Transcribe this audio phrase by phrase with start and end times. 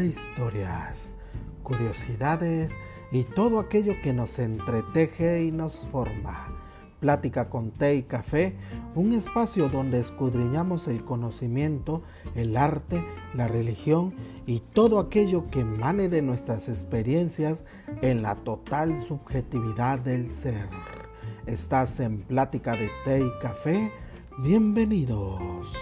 [0.00, 1.16] Historias,
[1.62, 2.72] curiosidades
[3.10, 6.48] y todo aquello que nos entreteje y nos forma.
[7.00, 8.56] Plática con té y café,
[8.94, 12.02] un espacio donde escudriñamos el conocimiento,
[12.34, 13.04] el arte,
[13.34, 14.14] la religión
[14.46, 17.64] y todo aquello que emane de nuestras experiencias
[18.00, 20.68] en la total subjetividad del ser.
[21.46, 23.92] Estás en Plática de té y café.
[24.38, 25.76] Bienvenidos.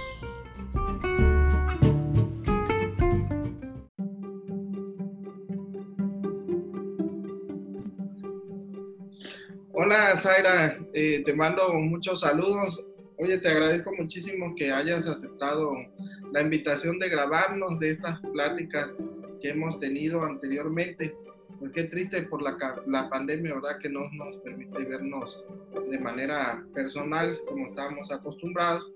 [9.90, 12.86] Hola Zaira, eh, te mando muchos saludos.
[13.18, 15.72] Oye, te agradezco muchísimo que hayas aceptado
[16.30, 18.94] la invitación de grabarnos de estas pláticas
[19.42, 21.12] que hemos tenido anteriormente.
[21.58, 23.78] Pues qué triste por la, la pandemia, ¿verdad?
[23.82, 25.44] Que no nos permite vernos
[25.90, 28.92] de manera personal como estábamos acostumbrados.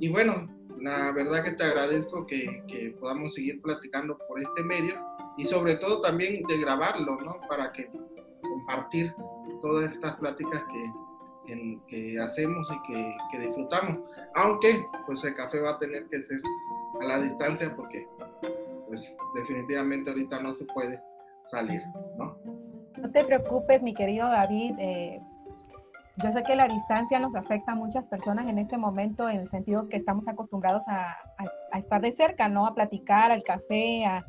[0.00, 4.96] Y bueno, la verdad que te agradezco que, que podamos seguir platicando por este medio
[5.38, 7.40] y sobre todo también de grabarlo, ¿no?
[7.48, 7.88] Para que
[8.42, 9.14] compartir
[9.60, 13.98] todas estas pláticas que, que, hacemos y que, que, disfrutamos.
[14.34, 16.40] Aunque, pues el café va a tener que ser
[17.00, 18.06] a la distancia porque,
[18.88, 21.00] pues definitivamente ahorita no se puede
[21.46, 21.82] salir,
[22.16, 22.36] ¿no?
[23.00, 24.74] No te preocupes, mi querido David.
[24.78, 25.20] Eh,
[26.16, 29.50] yo sé que la distancia nos afecta a muchas personas en este momento en el
[29.50, 32.66] sentido que estamos acostumbrados a, a, a estar de cerca, ¿no?
[32.66, 34.24] A platicar, al café, a,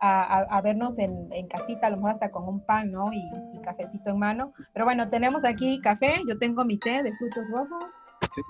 [0.00, 3.12] a, vernos en, en, casita, a lo mejor hasta con un pan, ¿no?
[3.12, 4.52] Y, cafecito en mano.
[4.72, 7.84] Pero bueno, tenemos aquí café, yo tengo mi té de frutos rojos.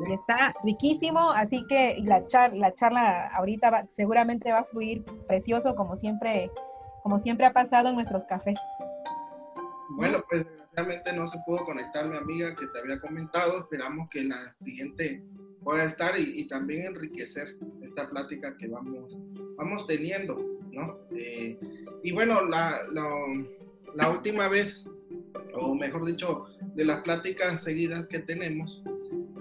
[0.09, 5.75] Y está riquísimo, así que la, char, la charla ahorita seguramente va a fluir precioso
[5.75, 6.51] como siempre,
[7.03, 8.59] como siempre ha pasado en nuestros cafés.
[9.91, 13.61] Bueno, pues realmente no se pudo conectar mi amiga que te había comentado.
[13.61, 15.23] Esperamos que la siguiente
[15.63, 19.17] pueda estar y, y también enriquecer esta plática que vamos,
[19.57, 20.48] vamos teniendo.
[21.16, 21.58] Eh,
[22.02, 22.80] y bueno, la,
[23.95, 24.89] la, última vez,
[25.55, 28.83] o mejor dicho, de las pláticas seguidas que tenemos,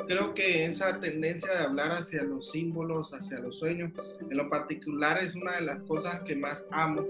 [0.07, 3.91] creo que esa tendencia de hablar hacia los símbolos, hacia los sueños,
[4.29, 7.05] en lo particular es una de las cosas que más amo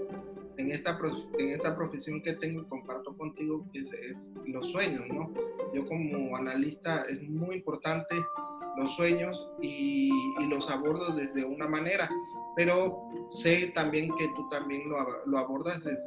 [0.58, 0.98] en esta,
[1.38, 5.32] en esta profesión que tengo y comparto contigo, es, es los sueños, ¿no?
[5.72, 8.16] Yo como analista es muy importante
[8.76, 12.10] los sueños y, y, los abordo desde una manera,
[12.58, 14.96] pero sé también que tú también lo,
[15.26, 16.02] lo abordas desde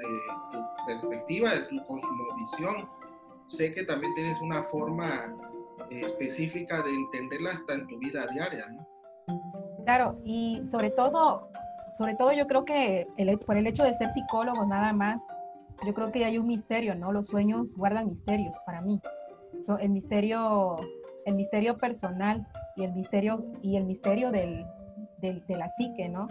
[0.51, 2.89] tu perspectiva, de tu cosmovisión.
[3.47, 5.33] Sé que también tienes una forma
[5.89, 8.85] eh, específica de entenderla hasta en tu vida diaria, ¿no?
[9.85, 11.47] Claro, y sobre todo,
[11.97, 15.21] sobre todo yo creo que el, por el hecho de ser psicólogo nada más,
[15.85, 17.13] yo creo que hay un misterio, ¿no?
[17.13, 18.99] Los sueños guardan misterios para mí.
[19.79, 20.79] el misterio,
[21.25, 22.45] el misterio personal
[22.75, 24.65] y el misterio, y el misterio del,
[25.21, 26.27] de, la psique, ¿no?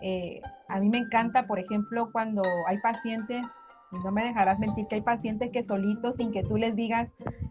[0.00, 3.44] Eh, a mí me encanta, por ejemplo, cuando hay pacientes,
[3.92, 7.08] y no me dejarás mentir, que hay pacientes que solitos, sin que tú les digas,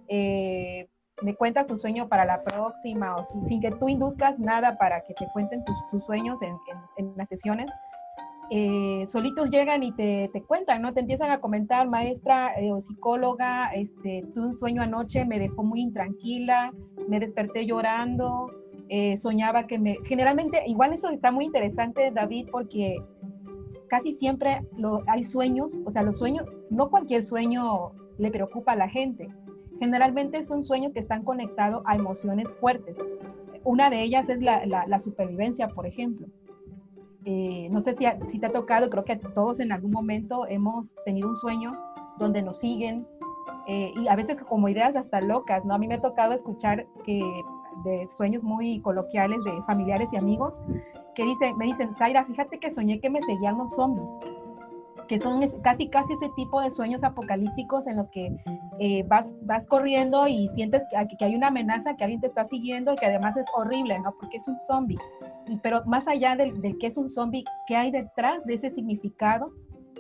[0.07, 0.87] eh,
[1.21, 5.13] me cuentas tu sueño para la próxima, o sin, que tú induzcas nada para que
[5.13, 7.67] te cuenten tus, sueños en, las sesiones,
[8.51, 10.93] eh, solitos llegan y te, cuentan, ¿no?
[10.93, 15.81] Te empiezan a comentar, maestra o psicóloga, este, tuve un sueño anoche, me dejó muy
[15.81, 16.71] intranquila,
[17.07, 18.51] me desperté llorando,
[18.89, 19.97] eh, soñaba que me...
[20.05, 22.97] Generalmente, igual eso está muy interesante, David, porque
[23.87, 28.75] casi siempre lo, hay sueños, o sea, los sueños, no cualquier sueño le preocupa a
[28.75, 29.29] la gente.
[29.79, 32.95] Generalmente son sueños que están conectados a emociones fuertes.
[33.63, 36.27] Una de ellas es la, la, supervivencia, por ejemplo.
[37.25, 40.93] Eh, no sé si, si te ha tocado, creo que todos en algún momento hemos
[41.03, 41.71] tenido un sueño
[42.19, 43.07] donde nos siguen,
[43.67, 45.73] eh, y a veces como ideas hasta locas, ¿no?
[45.73, 47.19] A mí me ha tocado escuchar que
[47.85, 50.59] de sueños muy coloquiales de familiares y amigos,
[51.15, 54.11] que dicen, me dicen, Zaira, fíjate que soñé que me seguían los zombies,
[55.07, 58.35] que son casi casi ese tipo de sueños apocalípticos en los que
[58.79, 62.47] eh, vas, vas corriendo y sientes que, que, hay una amenaza, que alguien te está
[62.47, 64.13] siguiendo y que además es horrible, ¿no?
[64.19, 64.97] Porque es un zombie.
[65.61, 69.51] Pero más allá del, del que es un zombie, ¿qué hay detrás de ese significado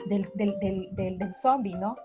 [0.09, 1.95] del, del, del, del zombie, ¿no?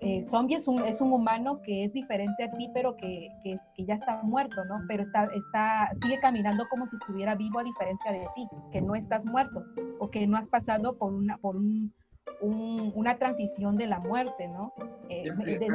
[0.00, 3.84] El zombie es un, es un humano que es diferente a ti, pero que, que,
[3.84, 4.80] ya está muerto, ¿no?
[4.88, 8.94] Pero está, está, sigue caminando como si estuviera vivo a diferencia de ti, que no
[8.94, 9.62] estás muerto
[9.98, 11.92] o que no has pasado por una, por un,
[12.40, 14.72] una transición de la muerte, ¿no?
[15.10, 15.30] Eh,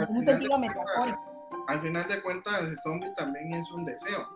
[0.10, 1.20] un sentido metafórico.
[1.68, 4.35] Al final de cuentas, el zombie también es un deseo.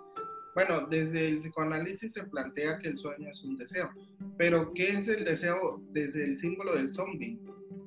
[0.56, 3.90] Bueno, desde el psicoanálisis se plantea que el sueño es un deseo,
[4.38, 7.40] pero ¿qué es el deseo desde el símbolo del zombie?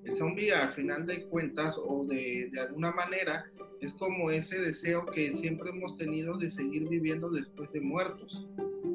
[0.05, 3.45] El zombie al final de cuentas o de, de, alguna manera
[3.81, 8.47] es como ese deseo que siempre hemos tenido de seguir viviendo después de muertos.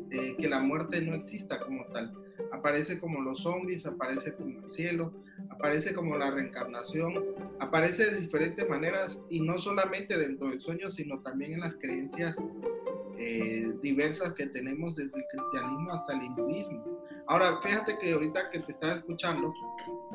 [0.09, 2.13] eh, que la muerte no exista como tal.
[2.51, 5.13] Aparece como los zombies, aparece como el cielo,
[5.49, 7.25] aparece como la reencarnación,
[7.59, 12.41] aparece de diferentes maneras y no solamente dentro del sueño, sino también en las creencias
[13.19, 16.83] eh, diversas que tenemos desde el cristianismo hasta el hinduismo.
[17.27, 19.53] Ahora, fíjate que ahorita que te estaba escuchando,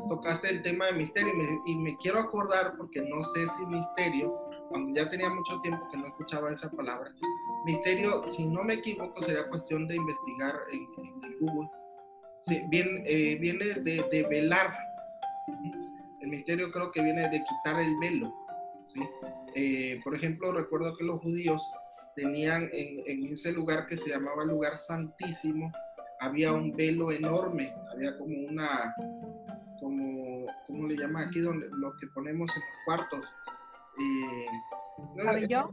[0.08, 1.32] tocaste el tema de misterio
[1.66, 4.34] y me, quiero acordar porque no sé si misterio,
[4.74, 7.12] aunque ya tenía mucho tiempo que no escuchaba esa palabra,
[7.64, 11.68] misterio, si no me equivoco, sería cuestión de investigar en, Google.
[12.40, 14.72] Sí, eh, viene de, de, velar.
[16.20, 18.32] El misterio creo que viene de quitar el velo.
[18.84, 19.00] ¿sí?
[19.54, 21.62] Eh, por ejemplo, recuerdo que los judíos
[22.14, 25.72] tenían en, en, ese lugar que se llamaba lugar santísimo,
[26.20, 28.94] había un velo enorme, había como una,
[29.80, 31.40] como, ¿cómo le llaman aquí?
[31.40, 33.24] Donde, lo que ponemos en los cuartos.
[33.98, 35.70] Eh, ¿Pabellón?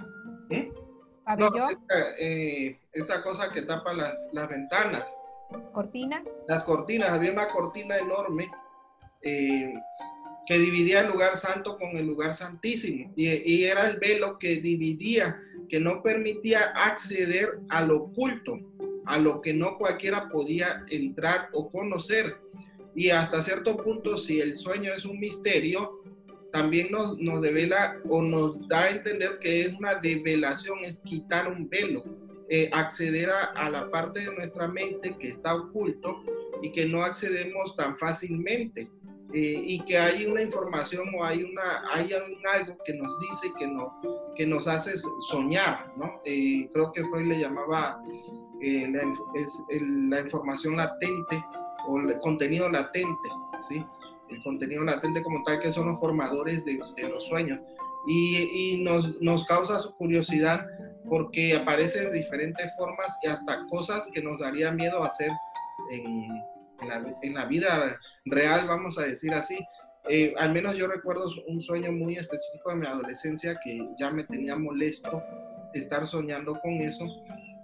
[0.49, 0.71] ¿Eh?
[1.37, 5.19] No, esta, eh, esta, cosa que tapa las, las ventanas.
[5.73, 6.23] ¿Cortina?
[6.47, 8.49] Las cortinas, había una cortina enorme
[9.21, 9.73] eh,
[10.47, 13.11] que dividía el lugar santo con el lugar santísimo.
[13.15, 15.39] Y, y, era el velo que dividía,
[15.69, 18.59] que no permitía acceder al oculto,
[19.05, 22.37] a lo que no cualquiera podía entrar o conocer.
[22.95, 26.01] Y hasta cierto punto, si el sueño es un misterio,
[26.51, 31.47] también nos, nos devela o nos da a entender que es una develación, es quitar
[31.47, 32.03] un velo,
[32.49, 36.23] eh, acceder a, la parte de nuestra mente que está oculto
[36.63, 38.89] y que no accedemos tan fácilmente.
[39.31, 43.67] Eh, y que hay una información o hay, una, hay algo que nos dice que,
[43.67, 44.01] no,
[44.35, 46.19] que nos hace soñar, ¿no?
[46.25, 48.01] Eh, creo que Freud le llamaba
[48.59, 49.01] la,
[49.35, 51.45] es, la información latente
[51.87, 53.29] o el contenido latente,
[53.67, 53.85] ¿sí?
[54.29, 57.59] el contenido latente como tal, que son los formadores de, los sueños.
[58.07, 60.65] Y, y nos, nos, causa su curiosidad
[61.07, 65.31] porque aparece de diferentes formas y hasta cosas que nos daría miedo hacer
[65.91, 66.27] en,
[66.81, 69.57] en, la, vida real, vamos a decir así.
[70.07, 74.23] Eh, al menos yo recuerdo un sueño muy específico de mi adolescencia que ya me
[74.23, 75.21] tenía molesto
[75.73, 77.05] estar soñando con eso.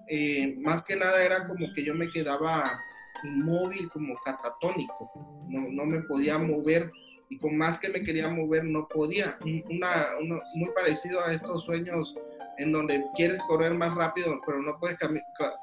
[0.08, 2.80] Eh, más que nada era como que yo me quedaba
[3.24, 5.12] inmóvil, como catatónico,
[5.48, 6.92] no, no, me podía mover
[7.30, 9.38] y con más que me quería mover no podía.
[9.70, 10.08] Una,
[10.56, 12.16] muy parecido a estos sueños
[12.58, 14.98] en donde quieres correr más rápido, pero no puedes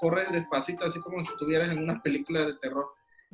[0.01, 2.87] correr despacito, así como si estuvieras en una película de terror.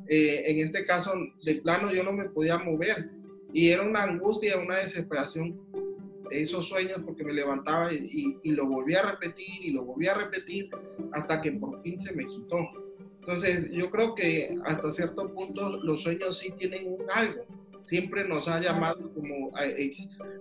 [0.07, 1.13] Eh, en este caso,
[1.43, 3.09] de plano, yo no me podía mover
[3.53, 5.59] y era una angustia, una desesperación
[6.31, 10.13] esos sueños porque me levantaba y, y, lo volví a repetir y lo volví a
[10.13, 10.69] repetir
[11.11, 12.69] hasta que por fin se me quitó.
[13.19, 17.45] Entonces, yo creo que hasta cierto punto los sueños sí tienen un algo.
[17.83, 19.51] Siempre nos ha llamado como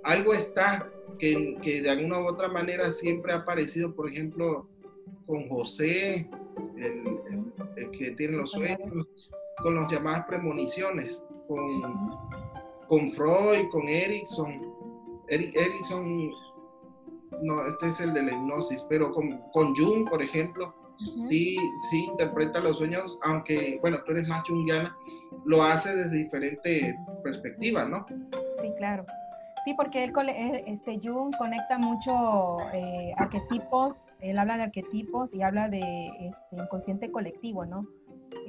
[0.03, 4.69] algo está que, que, de alguna u otra manera siempre ha aparecido, por ejemplo,
[5.27, 6.29] con José,
[6.77, 9.07] el, que tiene los sueños,
[9.63, 12.19] con las llamadas premoniciones, con,
[12.87, 14.75] con Freud, con Erickson.
[15.29, 16.31] Erickson,
[17.43, 20.75] no, este es el de la hipnosis, pero con, con Jung, por ejemplo,
[21.29, 21.57] sí,
[21.91, 24.97] sí interpreta los sueños, aunque, bueno, tú eres más jungiana,
[25.45, 28.07] lo hace desde diferente perspectiva, ¿no?
[28.09, 29.05] Sí, claro.
[29.65, 35.43] Sí, porque él, eh, este, Jung conecta mucho eh, arquetipos, él habla de arquetipos y
[35.43, 37.87] habla de este, inconsciente colectivo, ¿no?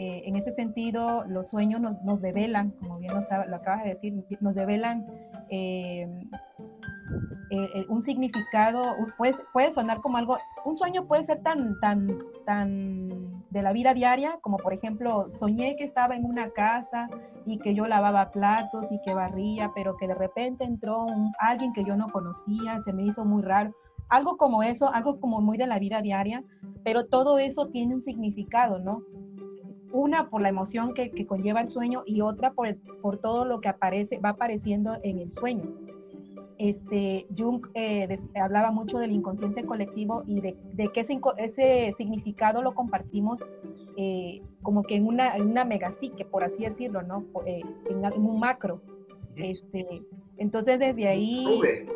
[0.01, 3.96] Eh, en ese sentido, los sueños nos, nos develan, como bien lo, lo, acabas de
[3.96, 5.06] decir, nos develan
[5.50, 6.08] eh,
[7.51, 13.10] eh, un significado, puede, puede sonar como algo, un sueño puede ser tan, tan, tan
[13.50, 17.10] de la vida diaria, como por ejemplo, soñé que estaba en una casa
[17.46, 21.08] y que yo lavaba platos y que barría, pero que de repente entró
[21.39, 23.75] alguien que yo no conocía, se me hizo muy raro.
[24.08, 26.41] Algo como eso, algo como muy de la vida diaria,
[26.86, 29.01] pero todo eso tiene un significado, ¿no?
[29.91, 33.60] Una por la emoción que, que conlleva el sueño y otra por, por todo lo
[33.60, 35.63] que aparece, va apareciendo en el sueño
[36.60, 42.62] este, Jung eh, hablaba mucho del inconsciente colectivo y de, de que ese, ese, significado
[42.62, 43.41] lo compartimos
[43.96, 47.25] eh, como que en una, en una megapsique, por así decirlo, ¿no?
[47.46, 48.81] Eh, en, un macro.
[49.38, 50.03] Este,
[50.38, 51.46] entonces desde ahí...
[51.46, 51.88] Nube.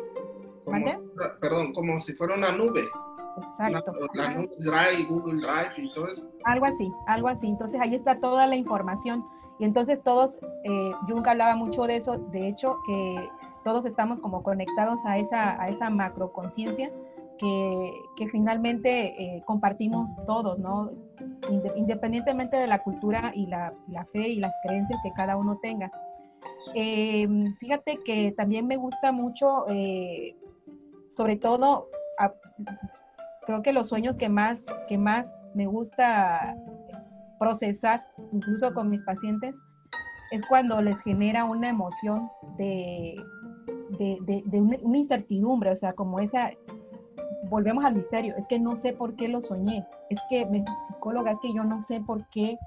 [1.42, 2.88] perdón, como si fuera una nube.
[3.36, 3.92] Exacto.
[4.14, 6.30] La, nube Drive, Google Drive y todo eso.
[6.44, 7.48] Algo así, algo así.
[7.48, 9.24] Entonces ahí está toda la información.
[9.58, 10.36] Y entonces todos,
[11.08, 13.30] Jung hablaba mucho de eso, de hecho, que
[13.64, 16.90] todos estamos como conectados a esa, a esa macroconciencia
[17.38, 20.92] que, que, finalmente eh, compartimos todos, ¿no?
[21.76, 25.90] Independientemente de la cultura y la, la, fe y las creencias que cada uno tenga.
[26.74, 27.26] Eh,
[27.58, 30.36] fíjate que también me gusta mucho, eh,
[31.12, 31.88] sobre todo,
[33.46, 36.56] creo que los sueños que más, que más me gusta
[37.38, 39.54] procesar, incluso con mis pacientes,
[40.30, 43.16] es cuando les genera una emoción de,
[43.98, 46.50] de, una, incertidumbre, o sea, como esa,
[47.50, 51.32] volvemos al misterio, es que no sé por qué lo soñé, es que, mi psicóloga,
[51.32, 52.58] es que yo no sé por qué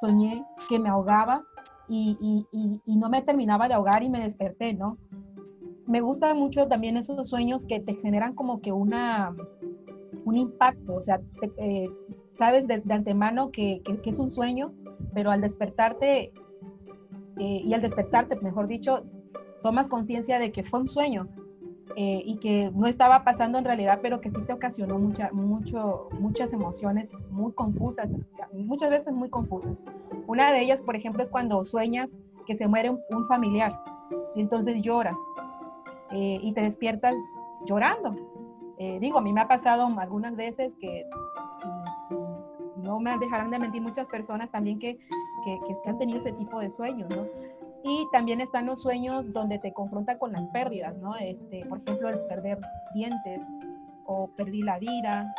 [0.00, 1.42] soñé que me ahogaba
[1.88, 4.98] y, y, no me terminaba de ahogar y me desperté, ¿no?
[5.86, 9.34] Me gustan mucho también esos sueños que te generan como que una,
[10.24, 11.20] un impacto, o sea,
[11.58, 11.88] eh,
[12.38, 14.72] sabes de, antemano que, que, es un sueño,
[15.12, 16.32] pero al despertarte,
[17.38, 19.04] eh, y al despertarte, mejor dicho,
[19.62, 21.28] tomas conciencia de que fue un sueño
[21.96, 26.08] eh, y que no estaba pasando en realidad, pero que sí te ocasionó mucha, mucho,
[26.18, 28.08] muchas emociones muy confusas,
[28.52, 29.74] muchas veces muy confusas.
[30.26, 32.10] Una de ellas, por ejemplo, es cuando sueñas
[32.46, 33.78] que se muere un, familiar
[34.34, 35.16] y entonces lloras
[36.10, 37.14] y te despiertas
[37.66, 38.14] llorando.
[38.84, 41.08] Eh, digo, a mí me ha pasado algunas veces que
[42.76, 44.98] no me dejarán de mentir muchas personas también que,
[45.44, 47.26] que, que, han tenido ese tipo de sueños, ¿no?
[47.82, 51.16] Y también están los sueños donde te confrontan con las pérdidas, ¿no?
[51.16, 52.58] Este, por ejemplo, el perder
[52.94, 53.40] dientes
[54.04, 55.34] o perdí la vida,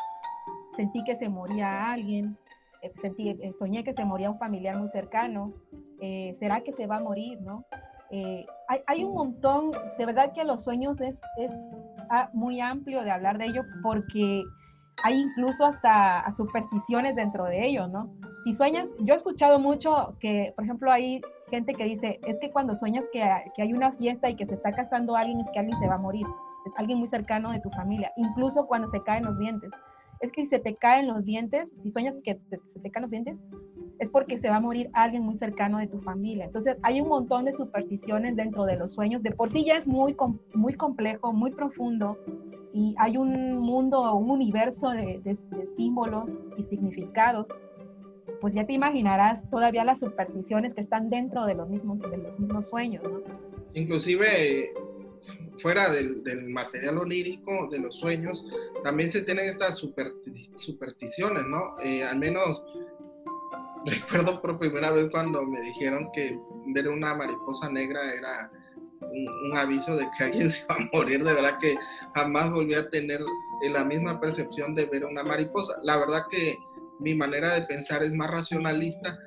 [0.76, 2.36] sentí que se moría alguien,
[2.82, 5.54] eh, sentí, eh, soñé que se moría un familiar muy cercano,
[6.02, 7.64] eh, ¿será que se va a morir, no?
[8.70, 11.52] hay, hay, un montón, de verdad que los sueños es, es
[12.34, 14.44] muy amplio de hablar de ello porque
[15.04, 18.10] hay incluso hasta supersticiones dentro de ellos, ¿no?
[18.44, 22.52] Si sueñas, yo he escuchado mucho que, por ejemplo, hay gente que dice, es que
[22.52, 23.24] cuando sueñas que,
[23.56, 25.96] que hay una fiesta y que se está casando alguien, es que alguien se va
[25.96, 26.26] a morir,
[26.78, 29.72] alguien muy cercano de tu familia, incluso cuando se caen los dientes
[30.20, 33.12] es que si se te caen los dientes, si sueñas que se te caen los
[33.12, 33.36] dientes,
[34.00, 36.46] es porque se va a morir alguien muy cercano de tu familia.
[36.46, 39.24] Entonces, hay un montón de supersticiones dentro de los sueños.
[39.24, 40.16] De por sí ya es muy,
[40.54, 42.18] muy complejo, muy profundo,
[42.74, 45.38] y hay un mundo, un universo de, de
[45.78, 47.48] símbolos y significados.
[48.42, 52.38] Pues ya te imaginarás todavía las supersticiones que están dentro de los mismos, de los
[52.38, 53.22] mismos sueños, ¿no?
[53.74, 54.72] Inclusive
[55.58, 58.44] fuera del, material onírico, de los sueños,
[58.84, 59.82] también se tienen estas
[60.56, 61.80] supersticiones, ¿no?
[61.82, 62.62] Eh, al menos
[64.00, 68.52] recuerdo por primera vez cuando me dijeron que ver una mariposa negra era
[69.02, 71.78] un, aviso de que alguien se va a morir, de verdad que
[72.16, 73.22] jamás volví a tener
[73.70, 75.74] la misma percepción de ver una mariposa.
[75.84, 76.56] La verdad que
[77.00, 79.18] mi manera de pensar es más racionalista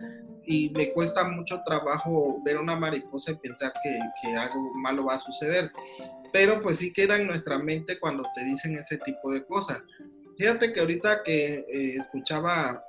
[0.45, 5.15] y me cuesta mucho trabajo ver una mariposa y pensar que, que, algo malo va
[5.15, 5.71] a suceder.
[6.33, 9.83] Pero pues sí queda en nuestra mente cuando te dicen ese tipo de cosas.
[10.39, 12.83] Fíjate que ahorita que eh, escuchaba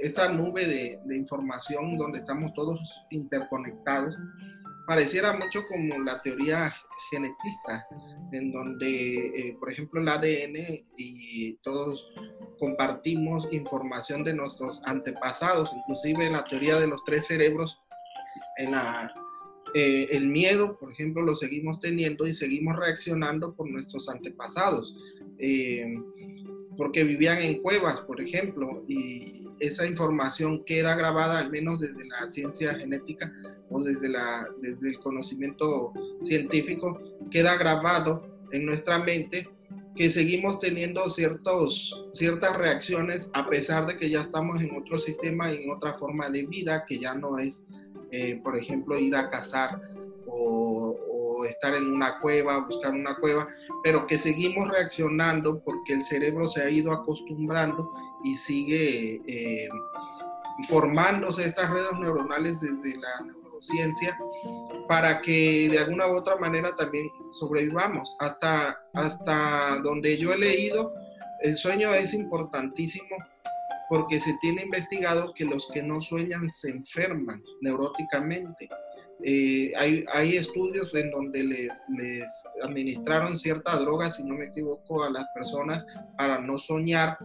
[0.00, 4.16] esta nube de, de, información donde estamos todos interconectados,
[4.86, 6.72] pareciera mucho como la teoría
[7.10, 7.86] genetista,
[8.32, 12.06] en donde, eh, por ejemplo, el ADN y todos
[12.58, 17.80] compartimos información de nuestros antepasados, inclusive la teoría de los tres cerebros,
[18.58, 19.12] en la,
[19.74, 24.94] eh, el miedo, por ejemplo, lo seguimos teniendo y seguimos reaccionando por nuestros antepasados,
[25.38, 25.94] eh,
[26.76, 32.28] porque vivían en cuevas, por ejemplo, y esa información queda grabada, al menos desde la
[32.28, 33.32] ciencia genética
[33.70, 39.48] o desde, la, desde el conocimiento científico, queda grabado en nuestra mente
[39.96, 45.52] que seguimos teniendo ciertos, ciertas reacciones a pesar de que ya estamos en otro sistema
[45.52, 47.64] y en otra forma de vida, que ya no es,
[48.10, 49.80] eh, por ejemplo, ir a cazar
[50.26, 53.46] o, estar en una cueva, buscar una cueva,
[53.82, 57.90] pero que seguimos reaccionando porque el cerebro se ha ido acostumbrando
[58.24, 59.68] y sigue eh,
[60.68, 64.18] formándose estas redes neuronales desde la neurociencia
[64.88, 68.14] para que de alguna u otra manera también sobrevivamos.
[68.20, 70.94] Hasta, hasta donde yo he leído,
[71.42, 73.16] el sueño es importantísimo
[73.88, 78.68] porque se tiene investigado que los que no sueñan se enferman neuróticamente.
[79.26, 82.28] Eh, hay, hay, estudios en donde les, les,
[82.62, 85.86] administraron cierta droga, si no me equivoco, a las personas
[86.18, 87.16] para no soñar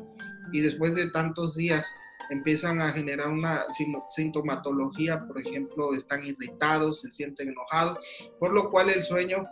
[0.54, 1.86] y después de tantos días
[2.30, 3.66] empiezan a generar una
[4.12, 7.98] sintomatología, por ejemplo, están irritados, se sienten enojados,
[8.40, 9.44] por lo cual el sueño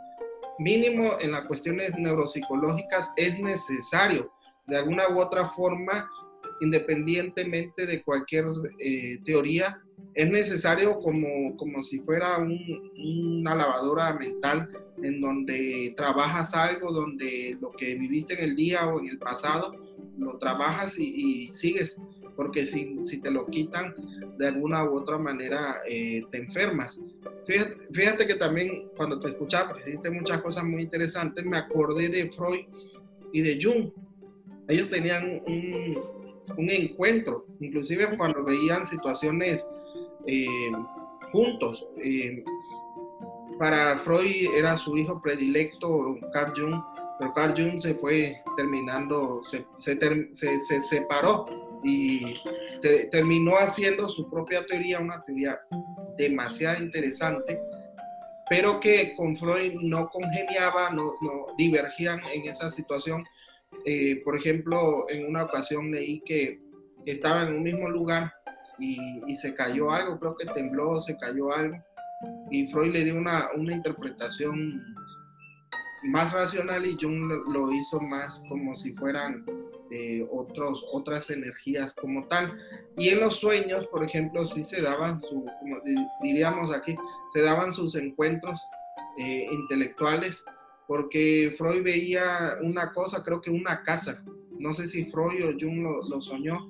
[0.60, 4.32] mínimo en las cuestiones neuropsicológicas es necesario.
[4.68, 6.10] De alguna u otra forma,
[6.62, 8.46] independientemente de cualquier
[8.80, 9.82] eh, teoría,
[10.13, 14.68] es necesario como, como si fuera una lavadora mental
[15.04, 19.75] en donde trabajas algo, donde lo que viviste en el día o en el pasado,
[20.18, 21.98] lo trabajas y, sigues,
[22.36, 23.94] porque si, si, te lo quitan
[24.39, 27.00] de alguna u otra manera, eh, te enfermas.
[27.92, 32.66] Fíjate, que también cuando te escuchaba, hiciste muchas cosas muy interesantes, me acordé de Freud
[33.32, 33.92] y de Jung.
[34.68, 36.00] Ellos tenían un,
[36.58, 39.66] un encuentro, inclusive cuando veían situaciones
[40.28, 40.72] eh,
[41.32, 41.88] juntos.
[42.04, 42.44] Eh,
[43.58, 46.82] para Freud era su hijo predilecto, Carl Jung,
[47.18, 51.46] pero Carl Jung se fue terminando, se, se, separó
[51.84, 52.36] y
[53.12, 55.60] terminó haciendo su propia teoría, una teoría
[56.18, 57.60] demasiado interesante,
[58.50, 61.16] pero que con Freud no congeniaba, no,
[61.58, 63.24] divergían en esa situación.
[63.86, 66.60] Eh, por ejemplo, en una ocasión leí que
[67.06, 68.37] estaba en un mismo lugar
[68.80, 71.78] y, y, se cayó algo, creo que tembló, se cayó algo,
[72.52, 74.84] y Freud le dio una, una interpretación
[76.04, 79.46] más racional y Jung lo hizo más como si fueran
[79.92, 82.58] eh, otros, otras energías como tal.
[82.98, 85.78] Y en los sueños, por ejemplo, sí se daban, su, como
[86.22, 86.96] diríamos aquí,
[87.34, 88.60] se daban sus encuentros
[89.18, 90.44] eh, intelectuales,
[90.88, 94.24] porque Freud veía una cosa, creo que una casa,
[94.60, 96.70] no sé si Freud o Jung lo, soñó,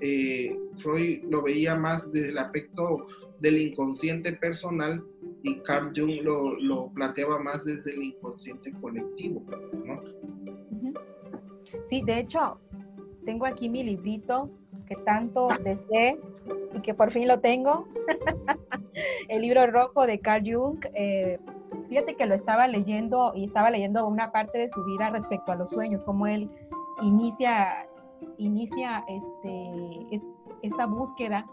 [0.00, 3.06] eh, Freud lo veía más desde el aspecto
[3.40, 5.04] del inconsciente personal
[5.42, 9.42] y Carl Jung lo, lo planteaba más desde el inconsciente colectivo,
[9.84, 10.02] ¿no?
[11.90, 12.58] Sí, de hecho,
[13.24, 14.50] tengo aquí mi librito
[14.86, 16.18] que tanto deseé
[16.74, 17.86] y que por fin lo tengo.
[19.28, 20.78] el libro rojo de Carl Jung.
[20.94, 21.38] Eh,
[21.88, 25.56] fíjate que lo estaba leyendo y estaba leyendo una parte de su vida respecto a
[25.56, 26.50] los sueños, cómo él
[27.02, 27.87] inicia,
[28.38, 30.20] inicia este,
[30.62, 31.46] esta búsqueda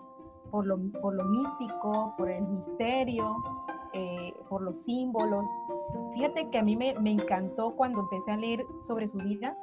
[0.51, 3.35] por lo, por lo místico, por el misterio,
[3.93, 5.45] eh, por los símbolos.
[6.13, 9.57] Fíjate que a mí me, me, encantó cuando empecé a leer sobre su vida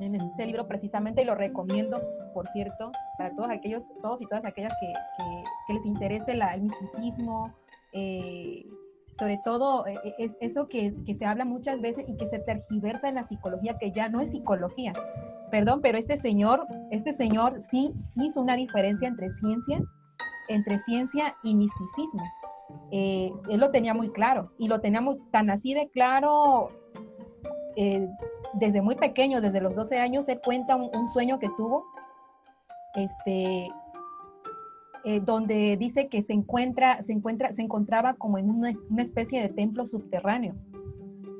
[0.00, 2.00] en este libro precisamente y lo recomiendo,
[2.32, 4.92] por cierto, para todos aquellos, todos y todas aquellas que,
[5.66, 7.52] que, les interese el misticismo,
[7.92, 8.64] eh,
[9.18, 13.08] sobre todo eh, es eso que, que, se habla muchas veces y que se tergiversa
[13.08, 14.92] en la psicología, que ya no es psicología.
[15.50, 19.80] Perdón, pero este señor, este señor sí hizo una diferencia entre ciencia,
[20.48, 22.22] entre ciencia y misticismo.
[22.92, 26.70] Eh, él lo tenía muy claro y lo teníamos tan así de claro
[27.76, 28.08] eh,
[28.54, 31.84] desde muy pequeño, desde los 12 años, él cuenta un, sueño que tuvo,
[32.94, 33.68] este,
[35.04, 39.48] eh, donde dice que se encuentra, se encuentra, se encontraba como en una, especie de
[39.50, 40.54] templo subterráneo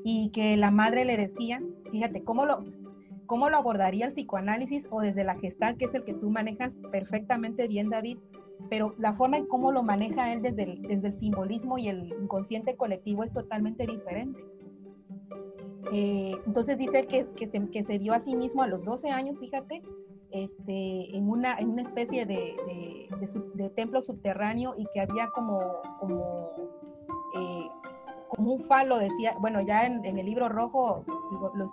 [0.03, 2.63] y que la madre le decía, fíjate, ¿cómo lo,
[3.31, 6.73] cómo lo abordaría el psicoanálisis o desde la gestal, que es el que tú manejas
[6.91, 8.17] perfectamente bien, David,
[8.69, 13.23] pero la forma en cómo lo maneja él desde el, simbolismo y el inconsciente colectivo
[13.23, 14.37] es totalmente diferente.
[15.93, 19.81] Eh, entonces dice que, se, vio a sí mismo a los 12 años, fíjate,
[20.31, 22.57] este, en, una, especie de,
[23.77, 25.57] templo subterráneo y que había como,
[28.35, 31.03] como un falo, decía, bueno, ya en, el libro rojo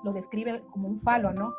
[0.02, 1.54] lo, describe como un falo, ¿no?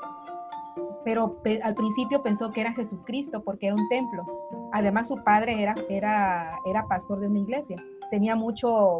[1.05, 4.25] Pero al principio pensó que era Jesucristo porque era un templo.
[4.73, 7.77] Además su padre era, era, era pastor de una iglesia.
[8.11, 8.99] Tenía mucho,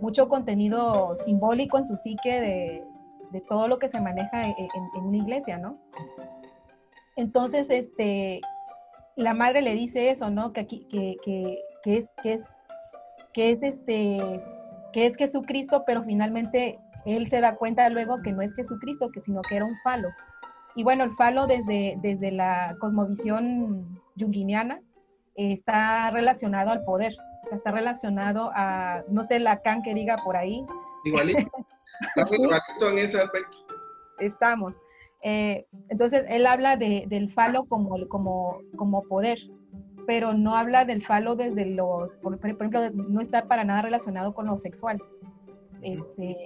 [0.00, 2.84] mucho contenido simbólico en su psique de,
[3.30, 5.78] de todo lo que se maneja en, en, una iglesia, ¿no?
[7.16, 8.42] Entonces, este,
[9.16, 10.52] la madre le dice eso, ¿no?
[10.52, 11.16] Que, que, que,
[11.82, 12.46] que, es, que es,
[13.32, 14.42] que es este,
[14.92, 19.20] que es Jesucristo, pero finalmente él se da cuenta luego que no es Jesucristo, que
[19.22, 20.08] sino que era un falo.
[20.74, 24.80] Y bueno, el falo desde, desde la cosmovisión junguiniana
[25.34, 30.36] está relacionado al poder, o sea, está relacionado a, no sé, Lacan que diga por
[30.36, 30.64] ahí.
[31.04, 31.38] Igualito,
[32.16, 33.56] estamos en ese aspecto.
[34.18, 34.74] Estamos.
[35.22, 39.38] Eh, entonces, él habla de, del falo como, como, como poder,
[40.06, 44.46] pero no habla del falo desde lo, por, ejemplo, no está para nada relacionado con
[44.46, 45.02] lo sexual.
[45.82, 46.36] Este,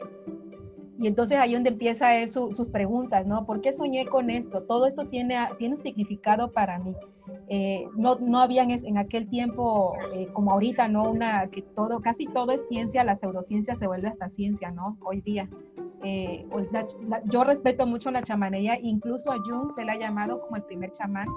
[0.99, 3.45] y entonces ahí donde empieza él sus preguntas, ¿no?
[3.47, 4.63] ¿Por qué soñé con esto?
[4.63, 6.95] Todo esto tiene, tiene un significado para mí.
[7.49, 11.11] Eh, no, no habían en aquel tiempo, eh, como ahorita, ¿no?
[11.11, 14.97] Una, que todo, casi todo es ciencia, la pseudociencia se vuelve hasta ciencia, ¿no?
[15.05, 15.49] Hoy día.
[16.05, 16.47] Eh,
[17.25, 20.93] yo respeto mucho la chamanería, incluso a Jung se le ha llamado como el primer
[20.93, 21.29] chamán,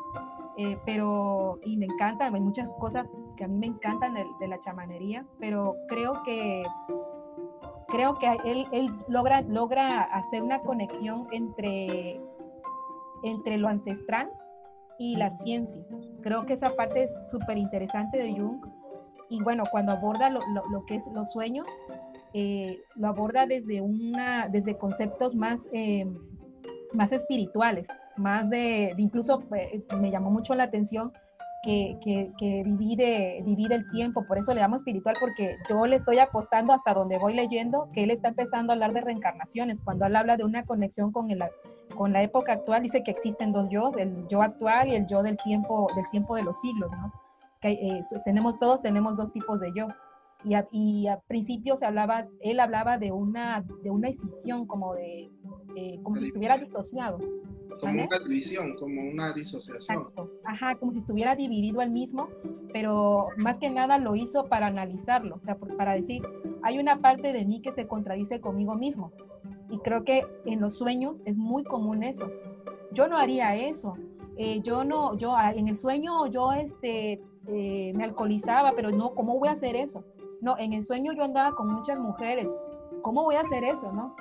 [0.85, 5.25] pero, y me encanta, hay muchas cosas que a mí me encantan de la chamanería,
[5.39, 6.63] pero creo que
[7.87, 12.21] creo que él, él logra, logra hacer una conexión entre,
[13.23, 14.29] entre lo ancestral
[14.99, 15.83] y la ciencia.
[16.21, 18.65] Creo que esa parte es súper interesante de Jung.
[19.29, 20.39] Y bueno, cuando aborda lo,
[20.71, 21.67] lo, que es los sueños,
[22.33, 26.05] eh, lo aborda desde, una, desde conceptos más, eh,
[26.93, 31.11] más espirituales, más de, de incluso eh, me llamó mucho la atención
[31.63, 36.73] que, divide, divide el tiempo, por eso le llamo espiritual, porque yo le estoy apostando
[36.73, 40.37] hasta donde voy leyendo que él está empezando a hablar de reencarnaciones, cuando él habla
[40.37, 41.43] de una conexión con el,
[41.95, 45.23] con la época actual dice que existen dos yo, el yo actual y el yo
[45.23, 47.11] del tiempo, del tiempo de los siglos, ¿no?
[47.59, 49.87] Que eh, tenemos todos, tenemos dos tipos de yo.
[50.43, 54.93] Y, a, y al principio se hablaba, él hablaba de una, de una escisión, como
[54.93, 55.31] de,
[56.03, 57.19] como si estuviera disociado.
[57.79, 59.99] Como una división, como una disociación.
[59.99, 60.31] Exacto.
[60.43, 62.29] Ajá, como si estuviera dividido el mismo,
[62.73, 66.23] pero más que nada lo hizo para analizarlo, o sea, para decir,
[66.63, 69.11] hay una parte de mí que se contradice conmigo mismo.
[69.69, 72.31] Y creo que en los sueños es muy común eso.
[72.93, 73.95] Yo no haría eso.
[74.37, 79.13] Eh, yo no, yo ah, en el sueño yo este, eh, me alcoholizaba, pero no,
[79.13, 80.03] ¿cómo voy a hacer eso?
[80.41, 82.47] No, en el sueño yo andaba con muchas mujeres.
[83.01, 84.15] ¿Cómo voy a hacer eso, no?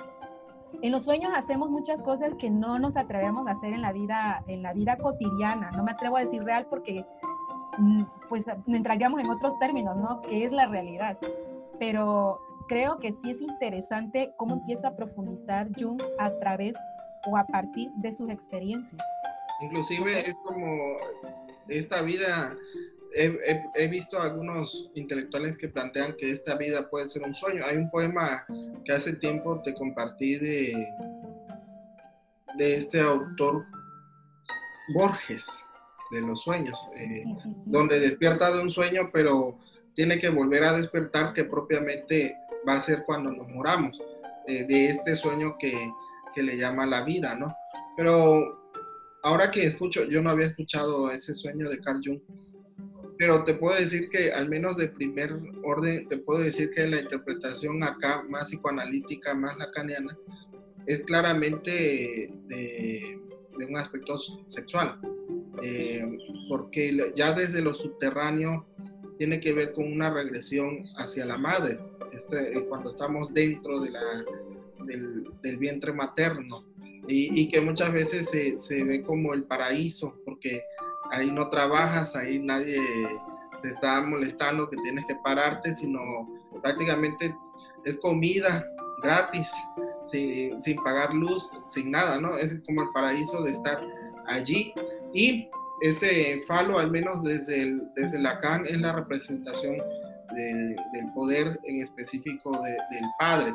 [0.81, 4.43] En los sueños hacemos muchas cosas que no nos atrevemos a hacer en la vida,
[4.47, 5.71] en la vida cotidiana.
[5.71, 7.03] No me atrevo a decir real porque
[7.77, 10.21] mm, pues entraríamos en otros términos, ¿no?
[10.21, 11.17] Que es la realidad.
[11.79, 16.75] Pero creo que sí es interesante cómo empieza a profundizar Jung a través
[17.25, 19.01] o a partir de sus experiencias.
[19.61, 20.97] Inclusive es como
[21.67, 22.55] esta vida,
[23.15, 27.63] he, he, visto algunos intelectuales que plantean que esta vida puede ser un sueño.
[27.65, 28.45] Hay un poema
[28.85, 30.87] que hace tiempo te compartí de,
[32.57, 33.65] de este autor
[34.93, 35.45] Borges,
[36.11, 37.23] de los sueños, eh,
[37.65, 39.59] donde despierta de un sueño, pero
[39.93, 42.35] tiene que volver a despertar que propiamente
[42.67, 44.01] va a ser cuando nos moramos,
[44.47, 45.73] eh, de este sueño que,
[46.33, 47.53] que, le llama la vida, ¿no?
[47.97, 48.71] Pero
[49.23, 52.21] ahora que escucho, yo no había escuchado ese sueño de Carl Jung,
[53.17, 57.01] pero te puedo decir que al menos de primer orden, te puedo decir que la
[57.01, 60.17] interpretación acá más psicoanalítica, más lacaniana,
[60.85, 63.19] es claramente de,
[63.67, 64.99] un aspecto sexual,
[65.63, 66.05] eh,
[66.47, 68.67] porque ya desde lo subterráneo
[69.17, 71.79] tiene que ver con una regresión hacia la madre,
[72.13, 74.23] este, eh, cuando estamos dentro de la,
[74.85, 76.65] del, vientre materno
[77.07, 80.61] y, que muchas veces se, se, ve como el paraíso porque
[81.11, 82.81] ahí no trabajas, ahí nadie
[83.61, 85.99] te está molestando que tienes que pararte, sino
[86.61, 87.33] prácticamente
[87.85, 88.65] es comida
[89.01, 89.49] gratis,
[90.03, 92.37] sin, sin pagar luz, sin nada, ¿no?
[92.37, 93.81] Es como el paraíso de estar
[94.27, 94.73] allí
[95.13, 95.49] y
[95.81, 99.77] este falo, al menos desde, el, desde Lacan, es la representación
[100.35, 100.75] del
[101.13, 103.53] poder en específico del Padre,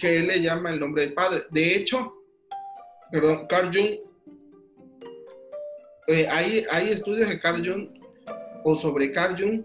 [0.00, 1.42] que él le llama el nombre del Padre.
[1.50, 2.15] De hecho,
[3.10, 4.00] perdón, Carl Jung,
[6.08, 7.88] eh, hay, hay estudios de Carl Jung
[8.64, 9.64] o sobre Carl Jung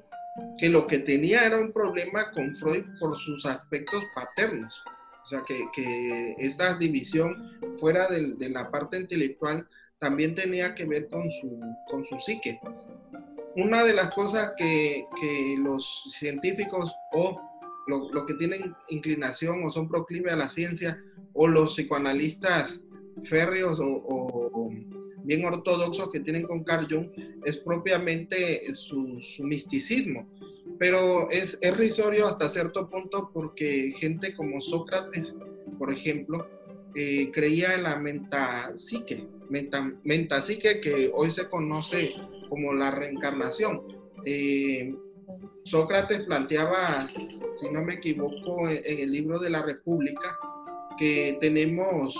[0.58, 4.82] que lo que tenía era un problema con Freud por sus aspectos paternos.
[5.24, 9.68] O sea, que, que esta división fuera de, la parte intelectual
[10.00, 12.60] también tenía que ver con su, con su psique
[13.56, 15.06] una de las cosas que,
[15.60, 17.40] los científicos o
[17.88, 21.02] los que tienen inclinación o son proclives a la ciencia
[21.34, 22.82] o los psicoanalistas
[23.24, 24.70] férreos o,
[25.24, 27.10] bien ortodoxos que tienen con Carl Jung
[27.46, 30.28] es propiamente su, misticismo.
[30.80, 35.36] Pero es, es risorio hasta cierto punto porque gente como Sócrates,
[35.78, 36.48] por ejemplo,
[36.94, 42.14] eh, creía en la mentapsique, menta, mentapsique que hoy se conoce
[42.50, 43.82] como la reencarnación.
[44.26, 44.94] Eh,
[45.64, 47.10] Sócrates planteaba,
[47.54, 50.38] si no me equivoco, en, el libro de la República,
[50.98, 52.18] que tenemos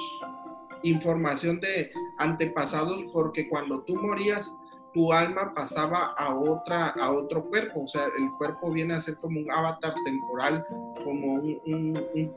[0.84, 4.52] información de antepasados porque cuando tú morías,
[4.94, 9.16] tu alma pasaba a, otra, a otro cuerpo, o sea, el cuerpo viene a ser
[9.16, 10.66] como un avatar temporal,
[11.04, 12.36] como un,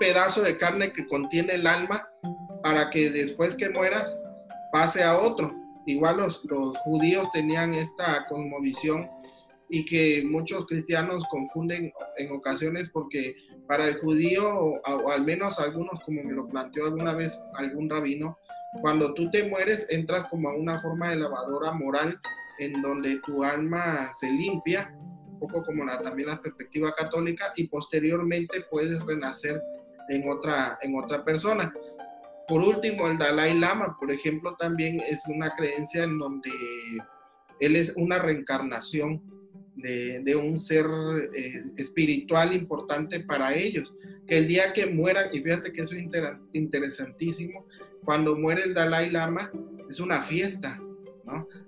[0.00, 2.08] pedazo de carne que contiene el alma
[2.62, 4.18] para que después que mueras
[4.72, 5.54] pase a otro.
[5.86, 6.42] Igual los,
[6.84, 9.08] judíos tenían esta cosmovisión
[9.68, 16.00] y que muchos cristianos confunden en ocasiones porque para el judío, o, al menos algunos,
[16.00, 18.38] como me lo planteó alguna vez algún rabino,
[18.80, 22.20] cuando tú te mueres entras como a una forma de lavadora moral
[22.58, 28.64] en donde tu alma se limpia, un poco como también la perspectiva católica, y posteriormente
[28.70, 29.60] puedes renacer
[30.08, 31.72] en otra, en otra persona.
[32.46, 36.50] Por último, el Dalai Lama, por ejemplo, también es una creencia en donde
[37.60, 39.22] él es una reencarnación
[39.76, 40.86] de, un ser
[41.34, 43.94] eh, espiritual importante para ellos.
[44.26, 46.04] Que el día que mueran, y fíjate que eso es
[46.52, 47.66] interesantísimo,
[48.04, 49.50] cuando muere el Dalai Lama
[49.88, 50.80] es una fiesta,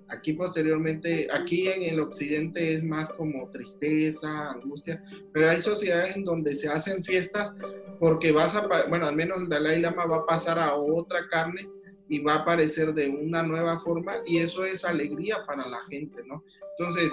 [0.09, 6.23] Aquí posteriormente, aquí en el occidente es más como tristeza, angustia, pero hay sociedades en
[6.23, 7.53] donde se hacen fiestas
[7.99, 11.67] porque vas a, bueno, al menos el Dalai Lama va a pasar a otra carne
[12.07, 16.21] y va a aparecer de una nueva forma y eso es alegría para la gente,
[16.25, 16.43] ¿no?
[16.77, 17.11] Entonces,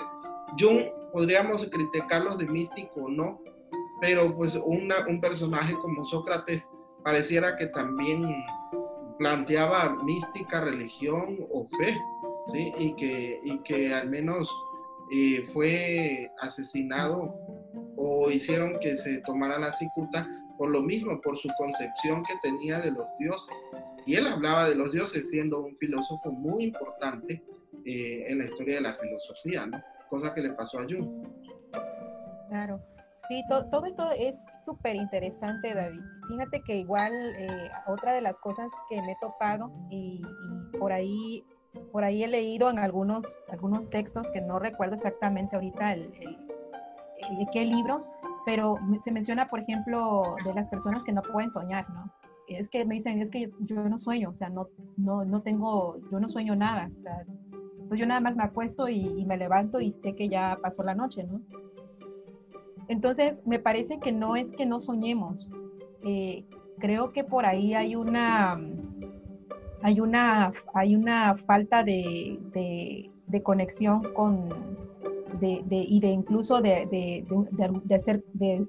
[0.59, 3.40] Jung podríamos criticarlos de místico o no,
[4.01, 6.67] pero pues un personaje como Sócrates
[7.05, 8.45] pareciera que también
[9.19, 11.97] planteaba mística, religión o fe,
[12.53, 12.73] ¿sí?
[12.79, 14.51] Y que, y que al menos
[15.12, 17.35] eh, fue asesinado
[17.97, 22.81] o hicieron que se tomara la cicuta por lo mismo, por su concepción que tenía
[22.81, 23.71] de los dioses.
[24.07, 27.43] Y él hablaba de los dioses siendo un filósofo muy importante
[27.85, 29.83] eh, en la historia de la filosofía, ¿no?
[30.09, 31.27] Cosa que le pasó a Jung.
[32.49, 32.81] Claro.
[33.29, 36.01] Sí, todo esto es súper interesante, David.
[36.29, 40.23] Fíjate que igual eh, otra de las cosas que me he topado y,
[40.79, 41.45] por ahí
[41.90, 47.47] por ahí he leído en algunos algunos textos que no recuerdo exactamente ahorita el, de
[47.53, 48.11] qué libros,
[48.45, 52.12] pero se menciona, por ejemplo, de las personas que no pueden soñar, ¿no?
[52.47, 55.97] Es que me dicen, es que yo no sueño, o sea, no, no, no tengo,
[56.12, 57.25] yo no sueño nada, o sea,
[57.88, 60.94] pues yo nada más me acuesto y, me levanto y sé que ya pasó la
[60.94, 61.40] noche, ¿no?
[62.88, 65.51] Entonces, me parece que no es que no soñemos.
[66.05, 66.44] Eh,
[66.79, 68.61] creo que por ahí hay una,
[69.83, 73.11] hay una, hay una falta de,
[73.42, 74.49] conexión con,
[75.40, 77.25] de, y de incluso de,
[77.94, 78.66] hacer, de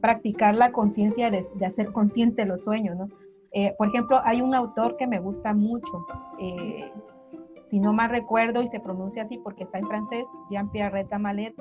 [0.00, 3.08] practicar la conciencia, de, hacer consciente los sueños, ¿no?
[3.52, 6.06] Eh, por ejemplo, hay un autor que me gusta mucho,
[6.38, 6.92] eh,
[7.70, 11.54] si no mal recuerdo y se pronuncia así porque está en francés, Jean-Pierre Gamalet,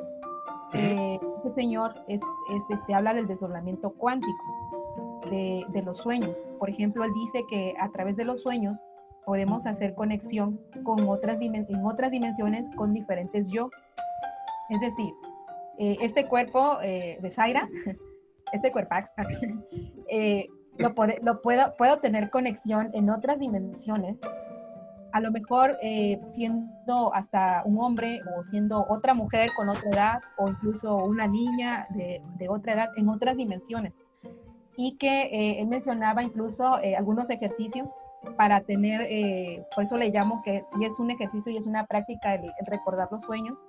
[0.73, 2.21] eh, este señor es,
[2.69, 6.35] este, habla del desdoblamiento cuántico de, de, los sueños.
[6.57, 8.79] Por ejemplo, él dice que a través de los sueños
[9.25, 13.69] podemos hacer conexión con otras en otras dimensiones con diferentes yo.
[14.69, 15.13] Es decir,
[15.77, 17.69] eh, este cuerpo eh, de Zaira,
[18.53, 18.95] este cuerpo,
[20.11, 24.17] eh, lo, lo puedo, puedo tener conexión en otras dimensiones
[25.11, 30.21] a lo mejor eh, siendo hasta un hombre o siendo otra mujer con otra edad
[30.37, 33.93] o incluso una niña de, otra edad en otras dimensiones.
[34.75, 37.89] Y que eh, él mencionaba incluso eh, algunos ejercicios
[38.37, 39.07] para tener,
[39.73, 43.07] por eso le llamo que sí es un ejercicio y es una práctica el, recordar
[43.11, 43.63] los sueños,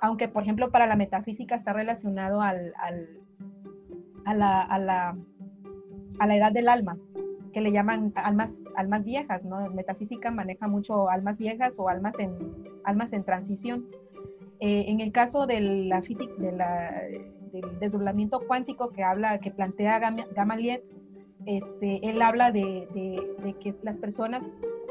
[0.00, 3.08] aunque por ejemplo para la metafísica está relacionado al, al,
[4.24, 5.16] a, la, a, la,
[6.20, 6.96] a la edad del alma,
[7.52, 9.68] que le llaman almas almas viejas, ¿no?
[9.70, 12.36] Metafísica maneja mucho almas viejas o almas en,
[12.84, 13.86] almas en transición.
[14.60, 20.00] Eh, en el caso de la de del desdoblamiento cuántico que habla, que plantea
[20.34, 20.82] Gamaliel,
[21.44, 22.88] este, él habla de,
[23.60, 24.42] que las personas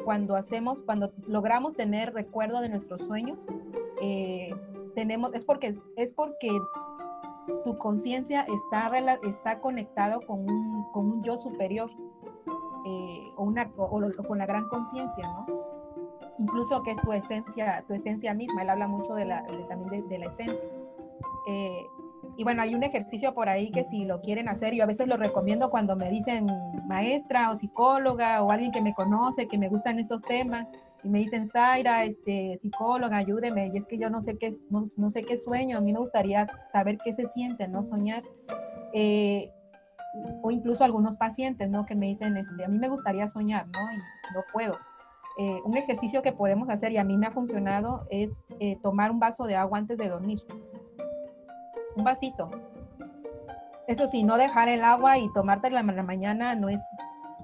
[0.05, 3.47] cuando hacemos, cuando logramos tener recuerdo de nuestros sueños,
[4.01, 4.53] eh,
[4.95, 6.51] tenemos, es porque, es porque
[7.63, 8.91] tu conciencia está,
[9.27, 11.89] está conectado con un, con un yo superior
[12.85, 15.45] eh, o, una, con la gran conciencia, ¿no?
[16.37, 20.19] Incluso que es tu esencia, tu esencia misma, él habla mucho de la, también de,
[20.19, 20.69] la esencia.
[21.47, 21.85] Eh,
[22.37, 25.07] y bueno, hay un ejercicio por ahí que si lo quieren hacer, yo a veces
[25.07, 26.47] lo recomiendo cuando me dicen
[26.87, 30.67] maestra o psicóloga o alguien que me conoce, que me gustan estos temas,
[31.03, 34.85] y me dicen, Zaira, este, psicóloga, ayúdeme, y es que yo no sé qué, no,
[34.97, 37.83] no sé qué sueño, a mí me gustaría saber qué se siente, ¿no?
[37.83, 38.23] Soñar.
[38.93, 39.51] Eh,
[40.41, 41.85] o incluso algunos pacientes, ¿no?
[41.85, 43.91] Que me dicen, este, a mí me gustaría soñar, ¿no?
[43.91, 43.97] Y
[44.33, 44.77] no puedo.
[45.37, 49.11] Eh, un ejercicio que podemos hacer y a mí me ha funcionado es eh, tomar
[49.11, 50.39] un vaso de agua antes de dormir.
[51.95, 52.49] Un vasito.
[53.87, 56.79] Eso sí, no dejar el agua y tomártela en la mañana no es,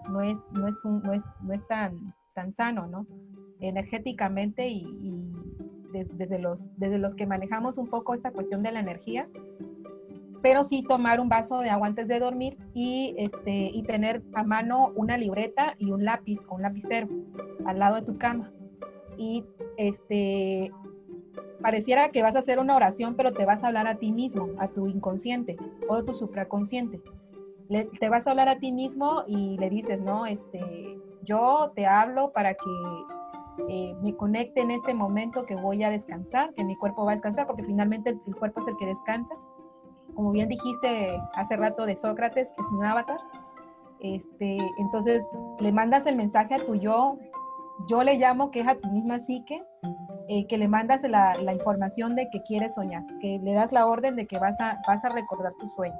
[0.09, 3.05] no es, no es, un, no es, no es tan, tan sano, ¿no?
[3.59, 4.85] Energéticamente y,
[5.91, 9.27] desde, los, desde los que manejamos un poco esta cuestión de la energía,
[10.41, 14.43] pero sí tomar un vaso de agua antes de dormir y, este, y tener a
[14.43, 17.07] mano una libreta y un lápiz o un lapicero
[17.65, 18.51] al lado de tu cama.
[19.17, 19.43] Y
[19.77, 20.71] este,
[21.61, 24.49] pareciera que vas a hacer una oración, pero te vas a hablar a ti mismo,
[24.59, 25.57] a tu inconsciente
[25.89, 27.01] o a tu supraconsciente.
[27.99, 32.31] te vas a hablar a ti mismo y le dices, no, este, yo te hablo
[32.31, 37.05] para que eh, me conecte en este momento que voy a descansar, que mi cuerpo
[37.05, 39.35] va a descansar, porque finalmente el cuerpo es el que descansa
[40.17, 43.19] como bien dijiste hace rato de Sócrates, que es un avatar,
[43.99, 45.23] este, entonces
[45.59, 47.19] le mandas el mensaje a tu yo,
[47.87, 49.63] yo le llamo que es a tu misma psique,
[50.27, 53.85] eh, que le mandas la, la, información de que quieres soñar, que le das la
[53.85, 55.99] orden de que vas a, vas a recordar tus sueños.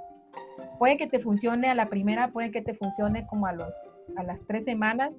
[0.80, 3.76] Puede que te funcione a la primera, puede que te funcione como a, los,
[4.16, 5.12] a las tres semanas,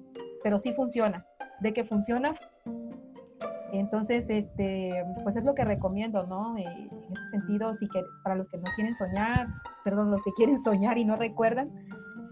[0.43, 1.25] pero sí funciona.
[1.61, 2.35] De que funciona,
[3.73, 6.57] entonces, este, pues es lo que recomiendo, ¿no?
[6.57, 9.47] Eh, en ese sentido, si que, para los que no quieren soñar,
[9.83, 11.69] perdón, los que quieren soñar y no recuerdan,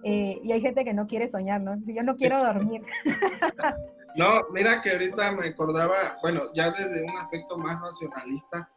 [0.04, 1.76] eh, y hay gente que no quiere soñar, ¿no?
[1.86, 2.82] Yo no quiero dormir.
[4.16, 8.68] No, mira que ahorita me acordaba, bueno, ya desde un aspecto más racionalista,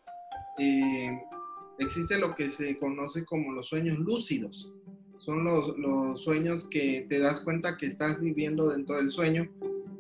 [0.58, 1.18] eh,
[1.78, 4.70] existe lo que se conoce como los sueños lúcidos.
[5.16, 9.48] son los, los sueños que te das cuenta que estás viviendo dentro del sueño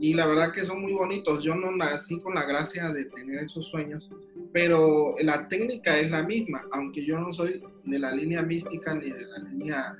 [0.00, 1.44] y la verdad que son muy bonitos.
[1.44, 4.10] Yo no nací con la gracia de tener esos sueños,
[4.52, 9.10] pero la técnica es la misma, aunque yo no soy de la línea mística ni
[9.10, 9.96] de la línea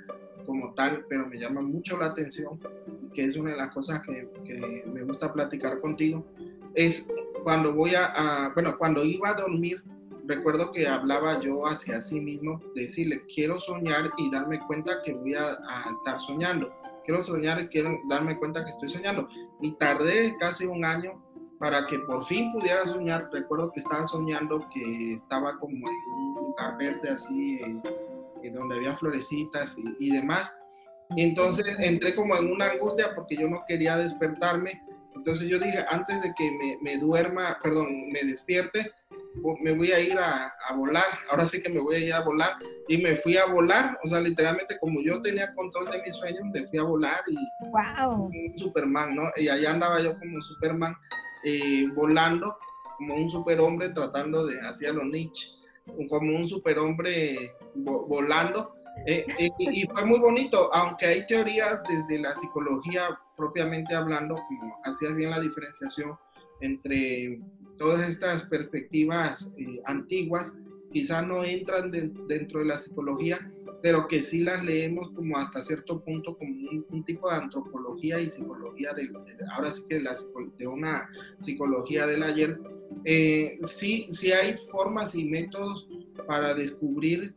[0.47, 2.59] como tal, pero me llama mucho la atención,
[3.13, 6.27] que es una de las cosas que, que me gusta platicar contigo,
[6.75, 7.07] es
[7.45, 9.83] cuando voy a, bueno, cuando iba a dormir,
[10.27, 15.35] recuerdo que hablaba yo hacia sí mismo, decirle, quiero soñar y darme cuenta que voy
[15.35, 16.73] a, a estar soñando.
[17.11, 19.29] Quiero soñar y quiero darme cuenta que estoy soñando.
[19.61, 21.21] Y tardé casi un año
[21.59, 23.29] para que por fin pudiera soñar.
[23.33, 27.83] Recuerdo que estaba soñando que estaba como en un lugar verde así, eh,
[28.45, 30.57] eh, donde había florecitas y, demás.
[31.17, 34.81] Entonces entré como en una angustia porque yo no quería despertarme.
[35.17, 38.93] Entonces yo dije, antes de que me duerma, perdón, me despierte,
[39.61, 42.21] me voy a ir a, a, volar, ahora sí que me voy a ir a
[42.21, 42.55] volar.
[42.89, 46.43] Y me fui a volar, o sea, literalmente como yo tenía control de mis sueños,
[46.53, 47.37] me fui a volar y
[47.69, 48.25] wow.
[48.25, 49.31] un Superman, ¿no?
[49.37, 50.97] Y allá andaba yo como Superman
[51.45, 52.57] eh, volando,
[52.99, 55.49] como un superhombre tratando de, hacía los Nietzsche,
[56.09, 58.75] como un superhombre vo, volando.
[59.07, 64.79] Eh, eh, y fue muy bonito, aunque hay teorías desde la psicología propiamente hablando, como
[64.85, 66.19] hacías bien la diferenciación
[66.61, 67.41] entre
[67.81, 70.53] todas estas perspectivas eh, antiguas,
[70.93, 73.51] quizás no entran de, dentro de la psicología,
[73.83, 78.21] pero que sí las leemos como hasta cierto punto como un, un tipo de antropología
[78.21, 80.15] y psicología, de, de ahora sí que de, la,
[80.59, 82.61] de, una psicología del ayer.
[83.07, 85.89] Eh, sí, sí hay formas y métodos
[86.27, 87.33] para descubrir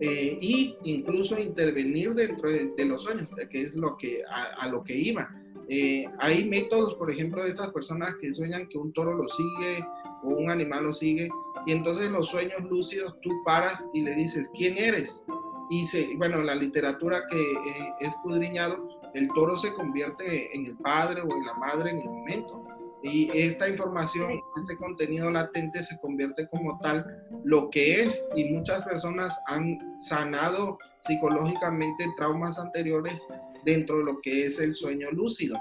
[0.00, 4.68] eh, y incluso intervenir dentro de, de, los sueños, que es lo que, a, a
[4.68, 5.39] lo que iba.
[5.72, 9.86] Eh, hay métodos, por ejemplo, de estas personas que sueñan que un toro lo sigue
[10.24, 11.30] o un animal lo sigue,
[11.64, 15.22] y entonces en los sueños lúcidos tú paras y le dices, ¿quién eres?
[15.70, 20.66] Y se, bueno, en la literatura que eh, he escudriñado, el toro se convierte en
[20.66, 22.64] el padre o en la madre en el momento.
[23.04, 27.06] Y esta información, este contenido latente se convierte como tal
[27.44, 33.24] lo que es y muchas personas han sanado psicológicamente traumas anteriores
[33.64, 35.56] dentro de lo que es el sueño lúcido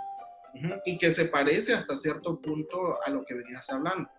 [0.86, 4.10] y que se parece hasta cierto punto a lo que venías hablando.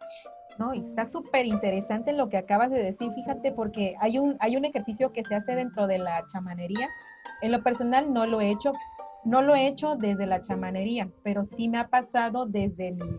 [0.59, 4.64] No, está súper interesante lo que acabas de decir, fíjate, porque hay un, hay un
[4.64, 6.88] ejercicio que se hace dentro de la chamanería.
[7.40, 8.73] En lo personal no lo he hecho,
[9.25, 13.11] no lo he hecho desde la chamanería, pero sí me ha pasado desde mi,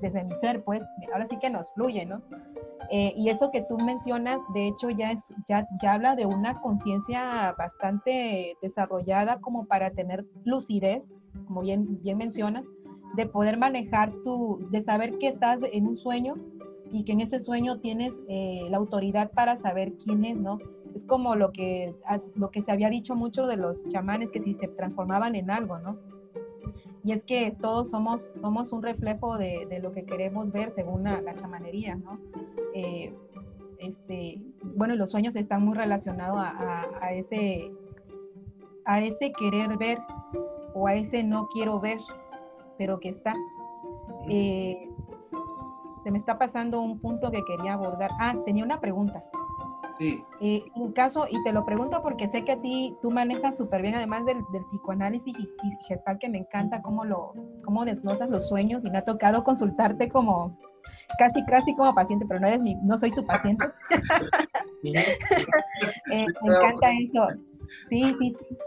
[0.00, 2.22] desde mi ser, pues ahora sí que nos fluye, ¿no?
[2.92, 6.60] Eh, y eso que tú mencionas, de hecho, ya, es, ya, ya habla de una
[6.60, 11.04] conciencia bastante desarrollada como para tener lucidez,
[11.46, 12.64] como bien, bien mencionas,
[13.14, 16.34] de poder manejar tu, de saber que estás en un sueño
[16.90, 20.58] y que en ese sueño tienes eh, la autoridad para saber quién es, ¿no?
[20.96, 21.94] Es como lo que,
[22.34, 25.78] lo que se había dicho mucho de los chamanes, que si se transformaban en algo,
[25.78, 25.96] ¿no?
[27.04, 31.04] Y es que todos somos, somos un reflejo de, de lo que queremos ver según
[31.04, 32.18] la, la chamanería, ¿no?
[32.74, 33.14] Eh,
[33.78, 37.70] este, bueno, los sueños están muy relacionados a, a, a, ese,
[38.84, 39.98] a ese querer ver
[40.74, 41.98] o a ese no quiero ver,
[42.78, 43.34] pero que está.
[44.28, 44.88] Eh,
[46.04, 48.10] se me está pasando un punto que quería abordar.
[48.20, 49.22] Ah, tenía una pregunta.
[49.98, 50.22] Sí.
[50.40, 53.82] Eh, un caso, y te lo pregunto porque sé que a ti tú manejas súper
[53.82, 58.30] bien, además del, del psicoanálisis y, y, gestal, que me encanta cómo, lo, cómo desglosas
[58.30, 60.56] los sueños, y me ha tocado consultarte como
[61.18, 63.66] casi, casi como paciente, pero no eres mi, no soy tu paciente.
[64.84, 67.26] eh, me encanta eso.
[67.88, 68.58] Sí, sí, sí.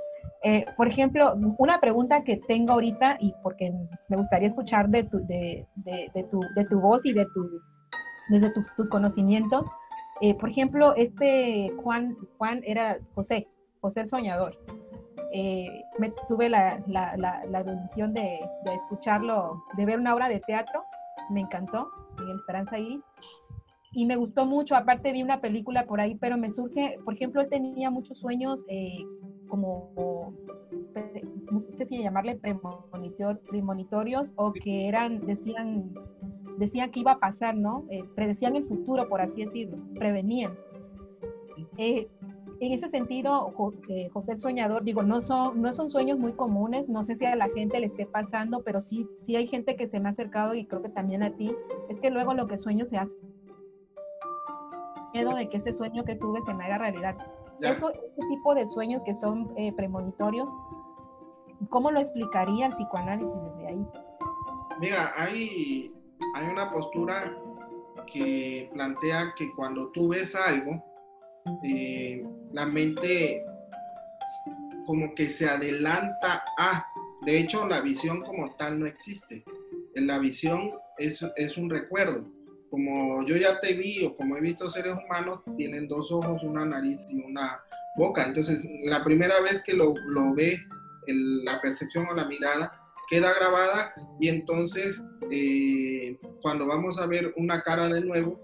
[0.46, 3.72] Eh, por ejemplo, una pregunta que tengo ahorita y porque
[4.10, 7.50] me gustaría escuchar de tu, de, de, de tu, de tu voz y de tu,
[8.28, 9.66] desde tus, tus conocimientos.
[10.20, 13.48] Eh, por ejemplo, este Juan, Juan era José,
[13.80, 14.58] José el Soñador.
[15.32, 20.28] Eh, me, tuve la, la, la, la bendición de, de, escucharlo, de ver una obra
[20.28, 20.84] de teatro,
[21.30, 21.90] me encantó,
[22.24, 23.02] en el Esperanza Iris,
[23.96, 27.42] y me gustó mucho, aparte vi una película por ahí, pero me surge, por ejemplo,
[27.42, 29.06] él tenía muchos sueños eh,
[29.48, 30.34] como,
[31.52, 35.94] no sé si llamarle premonitor, premonitorios o que eran, decían,
[36.58, 37.86] decían que iba a pasar, ¿no?
[37.92, 40.58] Eh, predecían el futuro, por así decirlo, prevenían.
[41.78, 42.08] Eh,
[42.68, 43.54] en ese sentido,
[43.90, 47.26] eh, José el Soñador, digo, no son, no son sueños muy comunes, no sé si
[47.26, 50.12] a la gente le esté pasando, pero sí, sí hay gente que se me ha
[50.12, 51.54] acercado y creo que también a ti,
[51.90, 53.16] es que luego lo que sueño se hace.
[55.14, 57.18] Miedo de que ese sueño que tuve se me haga realidad.
[57.60, 60.52] Eso, ese tipo de sueños que son eh, premonitorios,
[61.70, 63.88] ¿cómo lo explicaría el psicoanálisis desde ahí?
[64.80, 65.94] Mira, hay,
[66.36, 67.38] hay una postura
[68.12, 70.84] que plantea que cuando tú ves algo,
[71.64, 73.44] eh, la mente
[74.86, 76.86] como que se adelanta a,
[77.26, 79.44] de hecho la visión como tal no existe,
[79.96, 82.26] la visión es, es un recuerdo,
[82.74, 86.66] como yo ya te vi o como he visto seres humanos, tienen dos ojos, una
[86.66, 87.62] nariz y una
[87.96, 88.26] boca.
[88.26, 89.94] Entonces, la primera vez que lo,
[90.36, 90.60] ve,
[91.06, 92.74] la percepción o la mirada
[93.12, 98.43] queda grabada y entonces eh, cuando vamos a ver una cara de nuevo,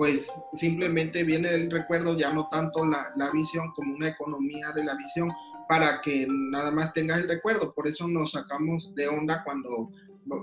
[0.00, 4.82] pues simplemente viene el recuerdo, ya no tanto la, la visión como una economía de
[4.82, 5.30] la visión
[5.68, 7.74] para que nada más tengas el recuerdo.
[7.74, 9.90] Por eso nos sacamos de onda cuando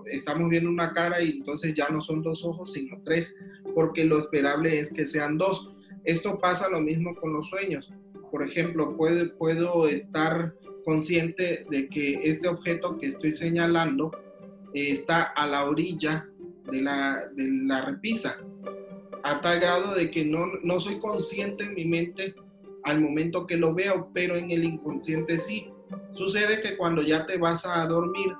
[0.05, 3.35] estamos viendo una cara y entonces ya no son dos ojos, sino tres,
[3.73, 5.71] porque lo esperable es que sean dos.
[6.03, 7.91] Esto pasa lo mismo con los sueños.
[8.29, 10.53] Por ejemplo, puede, puedo estar
[10.85, 14.11] consciente de que este objeto que estoy señalando
[14.71, 16.29] está a la orilla
[16.69, 18.37] de la, de la repisa,
[19.27, 22.33] a tal grado de que no, no soy consciente en mi mente
[22.83, 25.69] al momento que lo veo, pero en el inconsciente sí.
[26.11, 28.33] Sucede que cuando ya te vas a dormir,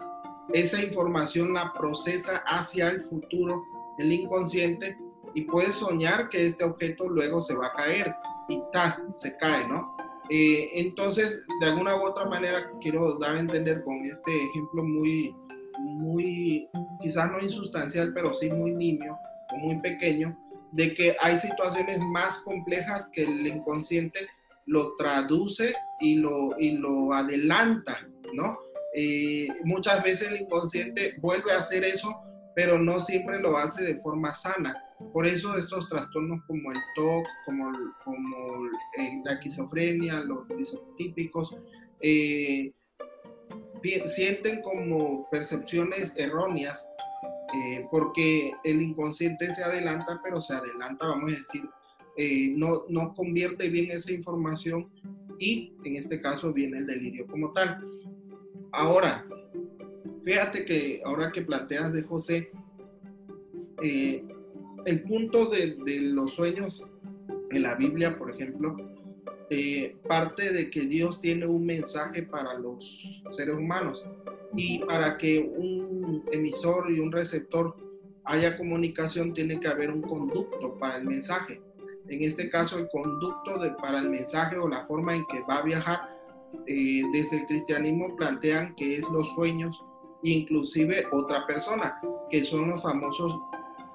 [0.53, 3.63] esa información la procesa hacia el futuro,
[3.97, 4.97] el inconsciente,
[5.33, 8.15] y puedes soñar que este objeto luego se va a caer
[8.47, 9.95] y tas, se cae, ¿no?
[10.29, 15.35] Eh, entonces, de alguna u otra manera, quiero dar a entender con este ejemplo muy,
[15.79, 16.69] muy,
[17.01, 19.17] quizás no insustancial, pero sí muy niño
[19.53, 20.37] o muy pequeño,
[20.71, 24.27] de que hay situaciones más complejas que el inconsciente
[24.65, 28.57] lo traduce y lo, y lo adelanta, ¿no?
[28.93, 32.13] Eh, muchas veces el inconsciente vuelve a hacer eso,
[32.55, 34.83] pero no siempre lo hace de forma sana.
[35.13, 37.71] Por eso estos trastornos como el TOC, como,
[38.03, 38.67] como
[39.23, 40.47] la esquizofrenia, los
[40.97, 41.55] típicos,
[42.01, 42.73] eh,
[44.05, 46.89] sienten como percepciones erróneas
[47.53, 51.63] eh, porque el inconsciente se adelanta, pero se adelanta, vamos a decir,
[52.55, 54.89] no, no convierte bien esa información
[55.39, 57.79] y en este caso viene el delirio como tal.
[58.71, 59.25] Ahora,
[60.23, 62.51] fíjate que ahora que planteas de José,
[63.81, 64.23] eh,
[64.85, 66.85] el punto de, los sueños
[67.51, 68.75] en la Biblia, por ejemplo,
[69.49, 74.03] eh, parte de que Dios tiene un mensaje para los seres humanos
[74.55, 77.75] y para que un emisor y un receptor
[78.25, 81.61] haya comunicación tiene que haber un conducto para el mensaje.
[82.09, 85.63] En este caso, el conducto para el mensaje o la forma en que va a
[85.63, 86.17] viajar
[86.65, 89.77] eh, desde el cristianismo plantean que es los sueños,
[90.23, 93.37] inclusive otra persona, que son los famosos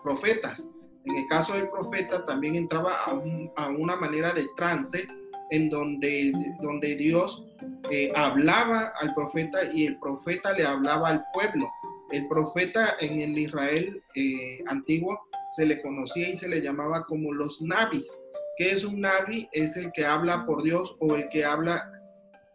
[0.02, 0.68] profetas.
[1.04, 5.06] En el caso del profeta también entraba a, una manera de trance
[5.52, 6.32] en donde,
[6.62, 7.44] donde Dios
[7.90, 11.70] eh, hablaba al profeta y el profeta le hablaba al pueblo.
[12.10, 15.20] El profeta en el Israel eh, antiguo
[15.54, 18.08] se le conocía y se le llamaba como los navis.
[18.56, 19.46] ¿Qué es un navi?
[19.52, 21.86] Es el que habla por Dios o el que habla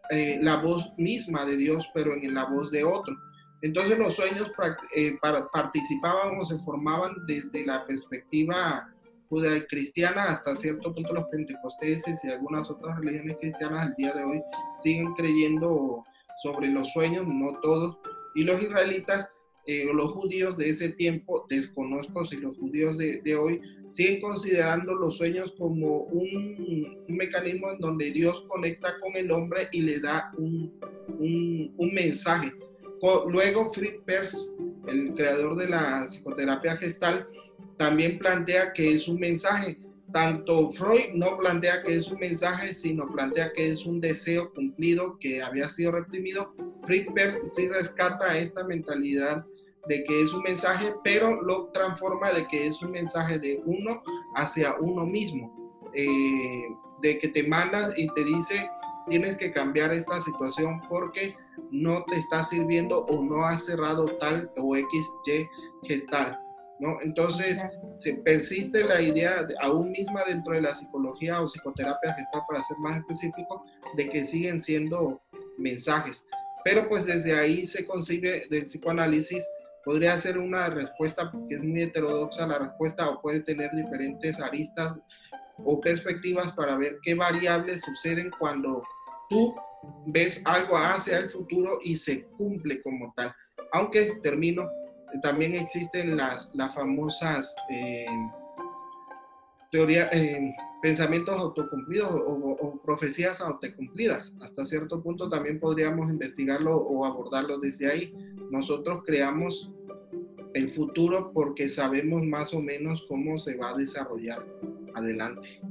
[0.10, 3.16] eh, la voz misma de Dios, pero en la voz de otro.
[3.62, 4.52] Entonces los sueños
[4.96, 5.16] eh,
[5.54, 8.92] participaban o se formaban desde la perspectiva
[9.70, 14.42] cristiana hasta cierto punto los pentecosteses y algunas otras religiones cristianas al día de hoy
[14.82, 16.04] siguen creyendo
[16.44, 17.98] sobre los sueños, no todos,
[18.36, 19.30] y los israelitas
[19.70, 23.60] eh, los judíos de ese tiempo, desconozco si los judíos de, hoy
[23.90, 29.82] siguen considerando los sueños como un, mecanismo en donde Dios conecta con el hombre y
[29.82, 30.74] le da un,
[31.20, 32.54] un, mensaje.
[33.30, 34.56] Luego, Fritz Perls,
[34.88, 37.28] el creador de la psicoterapia gestal,
[37.78, 39.80] también plantea que es un mensaje.
[40.12, 45.18] Tanto Freud no plantea que es un mensaje, sino plantea que es un deseo cumplido
[45.20, 46.54] que había sido reprimido.
[46.84, 49.46] Fritz Perls sí rescata esta mentalidad
[49.88, 54.02] de que es un mensaje, pero lo transforma de que es un mensaje de uno
[54.36, 56.68] hacia uno mismo, eh,
[57.02, 58.70] de que te manda y te dice,
[59.08, 61.36] tienes que cambiar esta situación porque
[61.72, 65.48] no te está sirviendo o no has cerrado tal o X, Y
[65.88, 66.47] gestal.
[66.80, 66.98] ¿No?
[67.02, 67.64] Entonces,
[68.00, 72.78] se persiste la idea, aún misma dentro de la psicología o psicoterapia gestal, para ser
[72.80, 73.66] más específico,
[73.96, 75.22] de que siguen siendo
[75.58, 76.24] mensajes.
[76.64, 79.48] Pero pues desde ahí se concibe del psicoanálisis
[79.88, 84.98] podría ser una respuesta que es muy heterodoxa la respuesta o puede tener diferentes aristas
[85.64, 88.84] o perspectivas para ver qué variables suceden cuando
[89.30, 89.56] tú
[90.08, 93.34] ves algo hacia el futuro y se cumple como tal.
[93.72, 94.70] Aunque termino,
[95.22, 98.06] también existen las, las famosas eh,
[99.72, 104.34] teorías, eh, pensamientos autocumplidos o, profecías autocumplidas.
[104.42, 108.14] Hasta cierto punto también podríamos investigarlo o abordarlo desde ahí.
[108.52, 109.72] Nosotros creamos
[110.54, 114.46] el futuro porque sabemos más o menos cómo se va a desarrollar
[114.96, 115.62] adelante.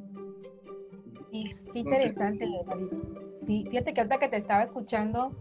[1.30, 2.87] Sí, qué interesante, David.
[3.47, 5.32] sí, fíjate que ahorita que te estaba escuchando,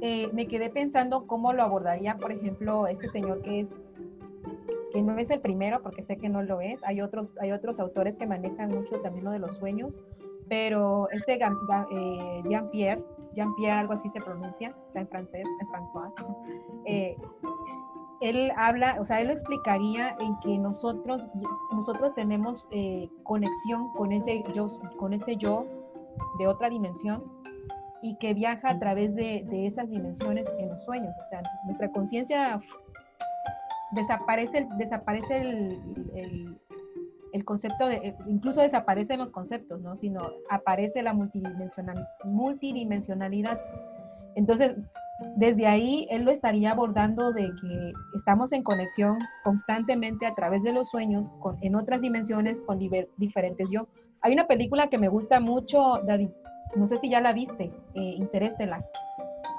[0.00, 3.68] eh, me quedé pensando cómo lo abordaría, por ejemplo, este señor que es
[4.92, 6.82] que no es el primero, porque sé que no lo es.
[6.84, 10.00] Hay otros, hay otros autores que manejan mucho también lo de los sueños,
[10.48, 13.02] pero este eh, Jean-Pierre,
[13.34, 16.12] Jean-Pierre, algo así se pronuncia, está en francés, en François,
[16.86, 17.16] eh,
[18.20, 21.26] él habla, o sea, él lo explicaría en que nosotros,
[21.72, 25.64] nosotros tenemos eh, conexión con ese yo, con ese yo
[26.38, 27.22] de otra dimensión
[28.02, 31.14] y que viaja a través de, de esas dimensiones en los sueños.
[31.24, 32.60] O sea, nuestra conciencia
[33.92, 36.58] desaparece, desaparece el,
[37.32, 39.96] el, concepto, de, incluso desaparecen los conceptos, ¿no?
[39.96, 43.58] Sino aparece la multidimensional, multidimensionalidad.
[44.36, 44.76] Entonces,
[45.36, 50.72] desde ahí él lo estaría abordando de que estamos en conexión constantemente a través de
[50.72, 52.78] los sueños con, en otras dimensiones con
[53.16, 53.86] diferentes yo.
[54.22, 56.28] Hay una película que me gusta mucho, David,
[56.76, 58.84] no sé si ya la viste, eh, Interestela.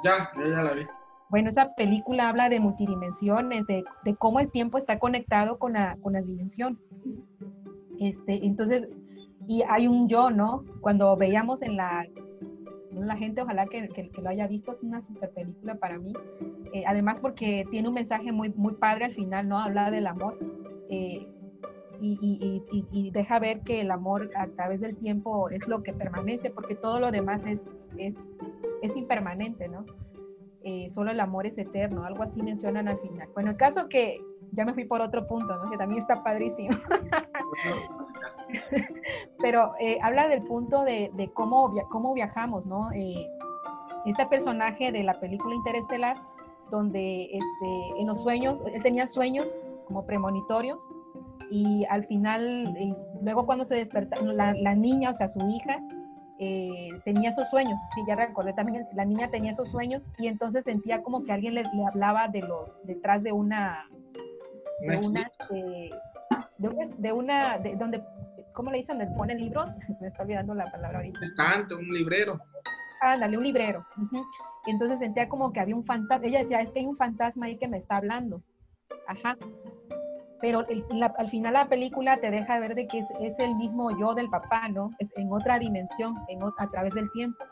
[0.03, 0.85] Ya, ya, ya la vi.
[1.29, 5.97] Bueno, esa película habla de multidimensiones, de, de cómo el tiempo está conectado con la,
[6.01, 6.77] con la dimensión.
[7.99, 8.89] Este, entonces,
[9.47, 10.65] y hay un yo, ¿no?
[10.81, 12.05] Cuando veíamos en la,
[12.91, 16.13] la gente, ojalá que, que, lo haya visto, es una super película para mí.
[16.73, 19.57] Eh, además porque tiene un mensaje muy, muy padre al final, ¿no?
[19.59, 20.37] Habla del amor.
[20.89, 21.27] Eh,
[22.01, 25.93] y, y, y, deja ver que el amor a través del tiempo es lo que
[25.93, 27.59] permanece, porque todo lo demás es,
[27.97, 28.15] es,
[28.81, 29.85] es impermanente, ¿no?
[30.63, 33.29] Eh, solo el amor es eterno, algo así mencionan al final.
[33.33, 34.19] Bueno, el caso que
[34.51, 35.71] ya me fui por otro punto, ¿no?
[35.71, 36.69] que también está padrísimo.
[39.41, 42.91] Pero eh, habla del punto de, de cómo, cómo viajamos, ¿no?
[42.91, 43.27] Eh,
[44.05, 46.17] este personaje de la película Interestelar,
[46.69, 50.87] donde este, en los sueños, él tenía sueños como premonitorios,
[51.51, 52.73] y al final,
[53.21, 55.79] luego cuando se desperta, la, la niña, o sea, su hija,
[56.39, 60.63] eh, tenía esos sueños, sí, ya recordé también, la niña tenía esos sueños y entonces
[60.63, 63.85] sentía como que alguien le, hablaba de los, detrás de una,
[64.79, 65.91] de una, eh,
[66.57, 68.01] de, una, de donde,
[68.53, 68.97] ¿cómo le dicen?
[68.97, 71.19] Donde ponen libros, se me está olvidando la palabra ahorita.
[71.35, 72.39] Tanto, un librero.
[73.01, 73.85] Ándale, un librero.
[74.67, 77.57] Entonces sentía como que había un fantasma, ella decía, es que hay un fantasma ahí
[77.57, 78.41] que me está hablando.
[79.05, 79.35] Ajá
[80.41, 80.65] pero
[81.17, 84.67] al final la película te deja ver de que es, el mismo yo del papá,
[84.67, 84.89] ¿no?
[84.99, 87.43] Es en otra dimensión, en, a través del tiempo.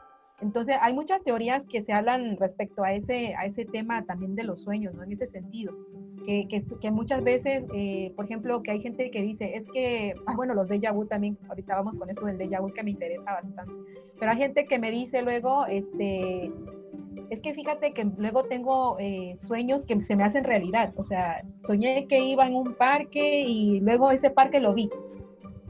[0.41, 4.43] Entonces, hay muchas teorías que se hablan respecto a ese, a ese tema también de
[4.43, 5.03] los sueños, ¿no?
[5.03, 5.73] En ese sentido.
[6.25, 10.15] Que, que, que muchas veces, eh, por ejemplo, que hay gente que dice, es que,
[10.25, 12.91] ah, bueno, los déjà vu también, ahorita vamos con eso del déjà vu que me
[12.91, 13.73] interesa bastante.
[14.19, 16.51] Pero hay gente que me dice luego, este,
[17.29, 20.93] es que fíjate que luego tengo eh, sueños que se me hacen realidad.
[20.97, 24.89] O sea, soñé que iba en un parque y luego ese parque lo vi.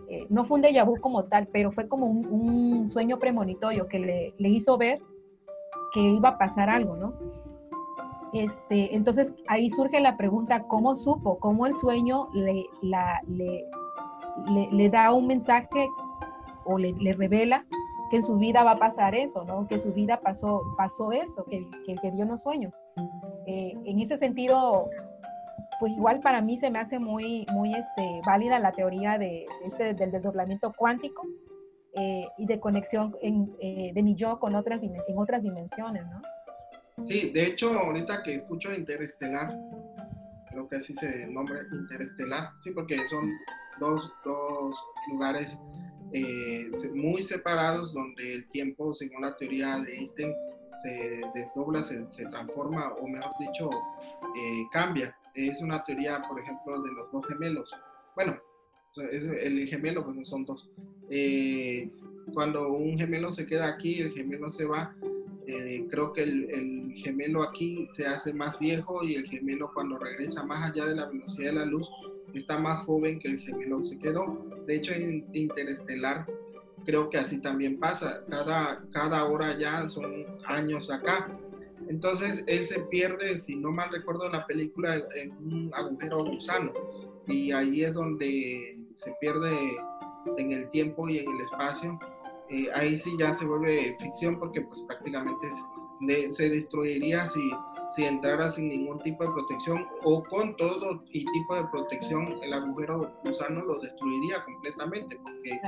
[0.09, 3.99] Eh, no fue un déjà vu como tal, pero fue como un, sueño premonitorio que
[3.99, 4.99] le, hizo ver
[5.93, 7.13] que iba a pasar algo, ¿no?
[8.33, 11.37] Este, entonces ahí surge la pregunta, ¿cómo supo?
[11.39, 12.65] ¿Cómo el sueño le,
[14.71, 15.87] le, da un mensaje
[16.65, 17.65] o le, revela
[18.09, 19.67] que en su vida va a pasar eso, ¿no?
[19.67, 22.79] Que su vida pasó, pasó eso, que, que, vio los sueños.
[23.45, 24.89] Eh, en ese sentido,
[25.79, 29.93] pues igual para mí se me hace muy, muy este, válida la teoría de, este,
[29.93, 31.25] del desdoblamiento cuántico
[31.93, 36.21] eh, y de conexión en, eh, de mi yo con otras, en otras dimensiones, ¿no?
[37.05, 39.57] Sí, de hecho, ahorita que escucho Interestelar,
[40.49, 43.31] creo que así se nombra Interestelar, sí, porque son
[43.79, 44.75] dos, dos
[45.09, 45.59] lugares
[46.13, 50.33] eh, muy separados donde el tiempo, según la teoría de Einstein,
[50.83, 55.15] se desdobla, se, transforma o mejor dicho, eh, cambia.
[55.33, 57.73] Es una teoría, por ejemplo, de los dos gemelos.
[58.15, 58.37] Bueno,
[58.97, 60.69] el gemelo pues no son dos.
[61.09, 61.89] Eh,
[62.33, 64.95] cuando un gemelo se queda aquí, el gemelo se va,
[65.89, 70.43] creo que el, el, gemelo aquí se hace más viejo y el gemelo cuando regresa
[70.43, 71.87] más allá de la velocidad de la luz
[72.33, 74.45] está más joven que el gemelo se quedó.
[74.65, 76.25] De hecho, en Interestelar
[76.85, 78.23] creo que así también pasa.
[78.29, 81.37] Cada, cada hora ya son años acá.
[81.87, 86.71] Entonces él se pierde, si no mal recuerdo en la película, en un agujero gusano.
[87.27, 89.51] Y ahí es donde se pierde
[90.37, 91.99] en el tiempo y en el espacio.
[92.49, 95.47] Eh, ahí sí ya se vuelve ficción porque pues prácticamente
[96.31, 97.51] se destruiría si
[97.89, 102.53] si entrara sin ningún tipo de protección o con todo y tipo de protección, el
[102.53, 105.59] agujero gusano lo destruiría completamente porque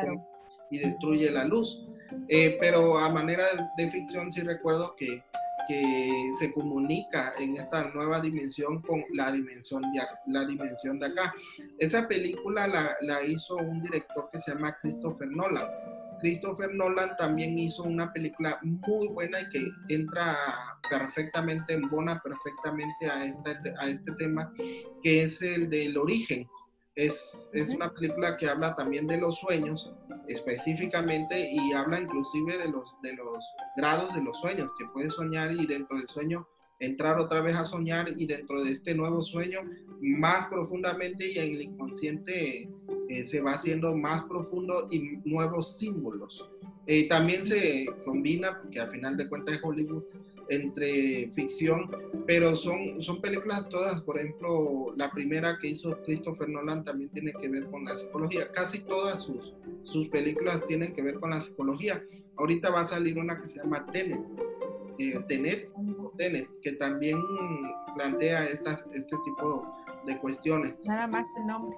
[0.70, 1.84] y destruye la luz.
[2.28, 5.24] Eh, pero a manera de ficción sí recuerdo que,
[5.68, 11.34] que se comunica en esta nueva dimensión con la dimensión de, la dimensión de acá.
[11.80, 15.68] Esa película la, la hizo un director que se llama Christopher Nolan.
[16.22, 20.38] Christopher Nolan también hizo una película muy buena y que entra
[20.90, 23.20] perfectamente, embona perfectamente a,
[23.80, 24.54] a este tema,
[25.02, 26.48] que es el del origen.
[26.96, 29.92] Es, es, una película que habla también de los sueños
[30.28, 33.44] específicamente y habla inclusive de los, de los
[33.78, 36.48] grados de los sueños, que puedes soñar y dentro del sueño
[36.82, 39.60] entrar otra vez a soñar y dentro de este nuevo sueño
[40.02, 42.70] más profundamente y en el inconsciente
[43.12, 46.50] eh, se va haciendo más profundo y nuevos símbolos.
[46.88, 50.04] Eh, también se combina, porque al final de cuentas es Hollywood,
[50.50, 51.90] entre ficción,
[52.26, 57.34] pero son, son películas todas, por ejemplo, la primera que hizo Christopher Nolan también tiene
[57.34, 59.54] que ver con la psicología, casi todas sus,
[59.84, 62.04] sus películas tienen que ver con la psicología.
[62.38, 64.22] Ahorita va a salir una que se llama Tenet,
[65.00, 65.70] eh, Tenet,
[66.62, 67.18] que también
[67.96, 69.70] plantea estas, este tipo
[70.06, 70.78] de cuestiones.
[70.86, 71.78] Nada más el nombre.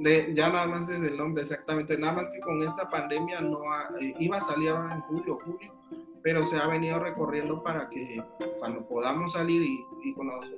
[0.00, 1.96] De, ya nada más desde el nombre, exactamente.
[1.98, 3.60] Nada más que con esta pandemia no
[4.00, 5.74] eh, iba a salir ahora en julio, julio,
[6.22, 8.22] pero se ha venido recorriendo para que
[8.58, 10.50] cuando podamos salir y, con los,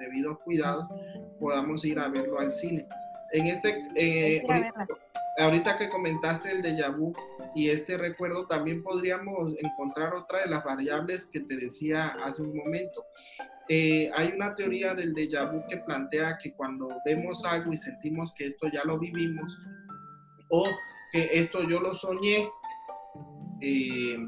[0.00, 0.84] debidos cuidados
[1.38, 2.86] podamos ir a verlo al cine.
[3.32, 4.86] En este, eh, ahorita,
[5.78, 7.12] que comentaste el de vu
[7.54, 12.56] y este recuerdo, también podríamos encontrar otra de las variables que te decía hace un
[12.56, 13.04] momento.
[13.68, 18.32] Eh, hay una teoría del déjà vu que plantea que cuando vemos algo y sentimos
[18.32, 19.58] que esto ya lo vivimos
[20.48, 20.64] o
[21.12, 22.48] que esto yo lo soñé,
[23.60, 24.18] eh,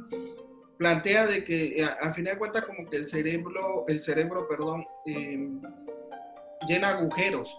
[0.76, 4.84] plantea de que eh, a, fin de cuentas como que el cerebro, el cerebro, perdón,
[5.06, 5.60] em,
[6.68, 7.56] llena agujeros,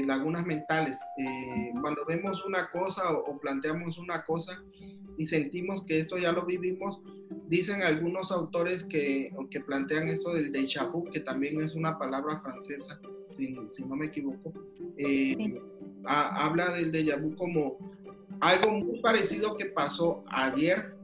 [0.00, 0.98] de lagunas mentales.
[1.18, 4.62] Eh, cuando vemos una cosa o, planteamos una cosa
[5.16, 7.00] y sentimos que esto ya lo vivimos,
[7.48, 12.40] dicen algunos autores que, que plantean esto del déjà vu, que también es una palabra
[12.40, 13.00] francesa,
[13.32, 14.52] si, si no me equivoco,
[14.96, 15.60] eh,
[16.04, 17.78] habla del déjà vu como
[18.40, 20.94] algo muy parecido que pasó ayer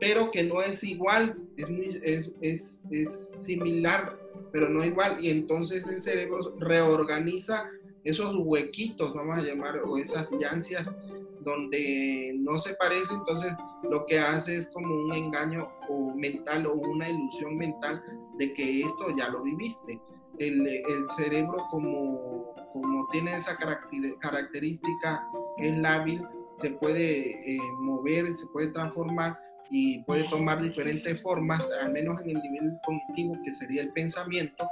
[0.00, 4.18] pero que no es igual, es, muy, es, es, es, similar,
[4.52, 5.24] pero no igual.
[5.24, 7.68] Y entonces el cerebro reorganiza
[8.08, 10.96] esos huequitos, vamos a llamar, o esas llancias
[11.40, 13.52] donde no se parece, entonces
[13.90, 18.02] lo que hace es como un engaño o mental o una ilusión mental
[18.38, 20.00] de que esto ya lo viviste.
[20.38, 26.22] El, el cerebro como, como tiene esa característica que es lábil,
[26.58, 29.38] se puede eh, mover, se puede transformar,
[29.70, 34.64] y puede tomar diferentes formas, al menos en el nivel cognitivo, que sería el pensamiento.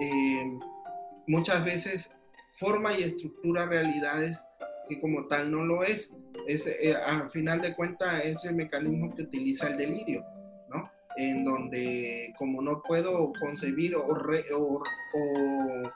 [0.00, 0.58] Eh,
[1.26, 2.10] muchas veces
[2.54, 4.44] forma y estructura realidades
[4.88, 6.12] que como tal no lo es.
[6.46, 10.24] es eh, al final de cuentas es el mecanismo que utiliza el delirio,
[10.68, 10.90] ¿no?
[11.16, 15.92] En donde como no puedo concebir o, o, o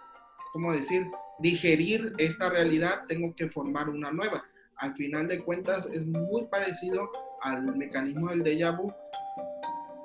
[0.53, 1.07] ¿cómo decir?
[1.41, 4.45] Digerir esta realidad, tengo que formar una nueva.
[4.77, 7.11] Al final de cuentas es muy parecido
[7.43, 8.93] al mecanismo del déjà vu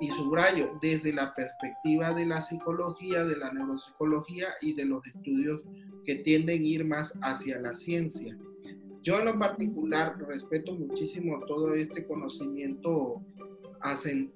[0.00, 5.62] y subrayo desde la perspectiva de la psicología, de la neuropsicología y de los estudios
[6.04, 8.36] que tienden a ir más hacia la ciencia.
[9.02, 13.22] Yo en lo particular respeto muchísimo todo este conocimiento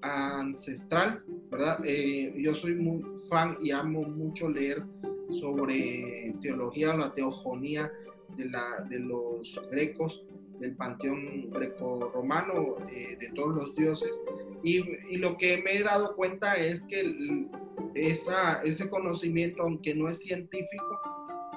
[0.02, 1.80] ancestral, ¿verdad?
[1.84, 4.84] Eh, yo soy muy fan y amo mucho leer
[5.30, 7.90] sobre teología la teogonía
[8.36, 10.22] de, la, de los grecos,
[10.58, 14.20] del panteón greco-romano, eh, de todos los dioses.
[14.62, 17.48] Y, lo que me he dado cuenta es que
[17.94, 21.00] ese conocimiento, aunque no es científico,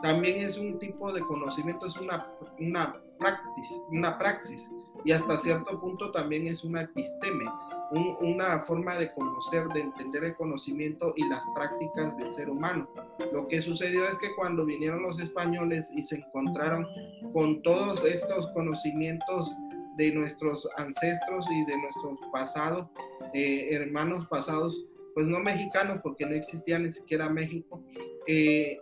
[0.01, 4.71] también es un tipo de conocimiento, es una, una, praxis, una praxis
[5.05, 7.45] y hasta cierto punto también es una episteme,
[7.91, 12.89] una forma de conocer, de entender el conocimiento y las prácticas del ser humano.
[13.33, 16.87] Lo que sucedió es que cuando vinieron los españoles y se encontraron
[17.33, 19.53] con todos estos conocimientos
[19.97, 22.87] de nuestros ancestros y de nuestros pasados,
[23.33, 24.81] eh, hermanos pasados,
[25.13, 27.83] pues no mexicanos, porque no existía ni siquiera México,
[28.25, 28.79] eh,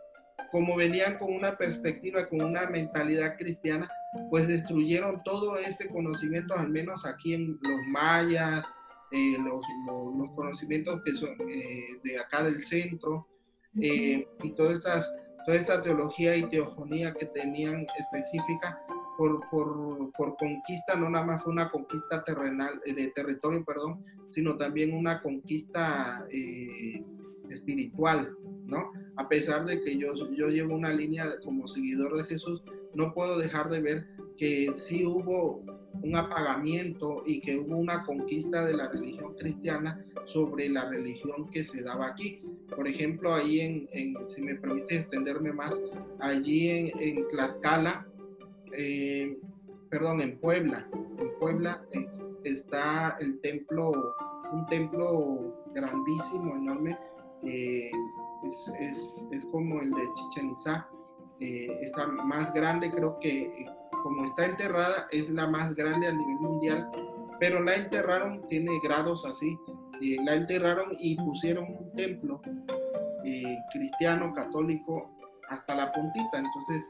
[0.52, 3.90] como venían con una perspectiva, con una mentalidad cristiana,
[4.30, 8.74] pues destruyeron todo ese conocimiento, al menos aquí en los mayas,
[9.12, 9.64] eh, los,
[10.18, 13.28] los, conocimientos que son eh, de acá del centro,
[13.82, 15.14] eh, y todas estas,
[15.46, 18.80] toda esta teología y teofonía que tenían específica
[19.18, 24.58] por, por, por, conquista, no nada más fue una conquista terrenal, de territorio, perdón, sino
[24.58, 26.26] también una conquista
[27.50, 28.36] espiritual,
[29.16, 32.64] A pesar de que yo, yo llevo una línea como seguidor de Jesús,
[32.94, 34.08] no puedo dejar de ver
[34.38, 35.64] que sí hubo
[36.02, 41.64] un apagamiento y que hubo una conquista de la religión cristiana sobre la religión que
[41.64, 42.42] se daba aquí.
[42.76, 43.88] Por ejemplo, ahí en,
[44.30, 45.82] si me permite extenderme más,
[46.20, 48.08] allí en, en Tlaxcala,
[48.74, 49.38] eh,
[49.90, 50.88] perdón, en Puebla.
[51.18, 51.84] En Puebla
[52.44, 53.92] está el templo,
[54.54, 56.98] un templo grandísimo, enorme.
[57.44, 57.92] Eh,
[58.44, 60.88] es, es, como el de Chichen Itza.
[61.40, 63.66] Eh, está más grande, creo que eh,
[64.04, 66.92] como está enterrada, es la más grande a nivel mundial,
[67.40, 69.58] pero la enterraron, tiene grados así,
[70.24, 72.42] la enterraron y pusieron un templo
[73.72, 75.10] cristiano, católico,
[75.50, 76.90] hasta la puntita, entonces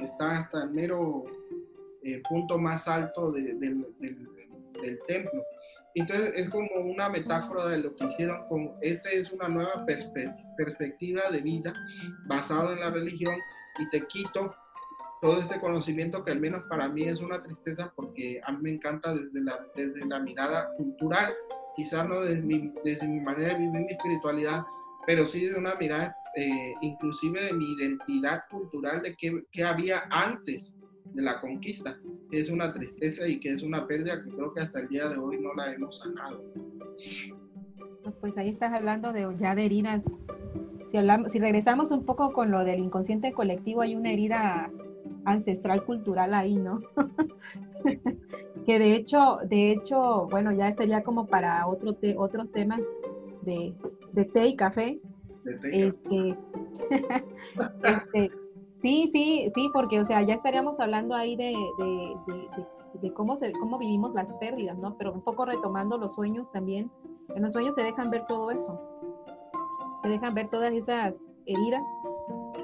[0.00, 1.24] está hasta el mero
[2.28, 5.42] punto más alto del, del templo.
[5.96, 11.22] Entonces es como una metáfora de lo que hicieron, como esta es una nueva perspectiva
[11.30, 11.72] de vida
[12.26, 13.34] basada en la religión
[13.78, 14.54] y te quito
[15.22, 18.70] todo este conocimiento que al menos para mí es una tristeza porque a mí me
[18.72, 21.32] encanta desde la, desde la mirada cultural,
[21.74, 24.64] quizás no desde mi, desde mi manera de vivir mi espiritualidad,
[25.06, 30.04] pero sí de una mirada eh, inclusive de mi identidad cultural, de qué, qué había
[30.10, 30.76] antes
[31.16, 31.98] de la conquista,
[32.30, 35.08] que es una tristeza y que es una pérdida que creo que hasta el día
[35.08, 36.44] de hoy no la hemos sanado.
[38.20, 40.02] Pues ahí estás hablando de ya de heridas.
[40.90, 44.70] Si, hablamos, si regresamos un poco con lo del inconsciente colectivo, hay una herida
[45.24, 46.82] ancestral cultural ahí, ¿no?
[48.66, 52.80] que de hecho, de hecho, bueno, ya sería como para otro otros temas
[53.42, 53.74] de,
[54.12, 55.00] de, té y café.
[55.44, 56.36] De té este,
[57.82, 58.30] este,
[58.82, 61.54] Sí, sí, sí, porque, o sea, ya estaríamos hablando ahí de,
[63.14, 64.96] cómo, se, cómo vivimos las pérdidas, ¿no?
[64.96, 66.90] Pero un poco retomando los sueños también.
[67.34, 68.78] En los sueños se dejan ver todo eso.
[70.02, 71.14] Se dejan ver todas esas
[71.46, 71.82] heridas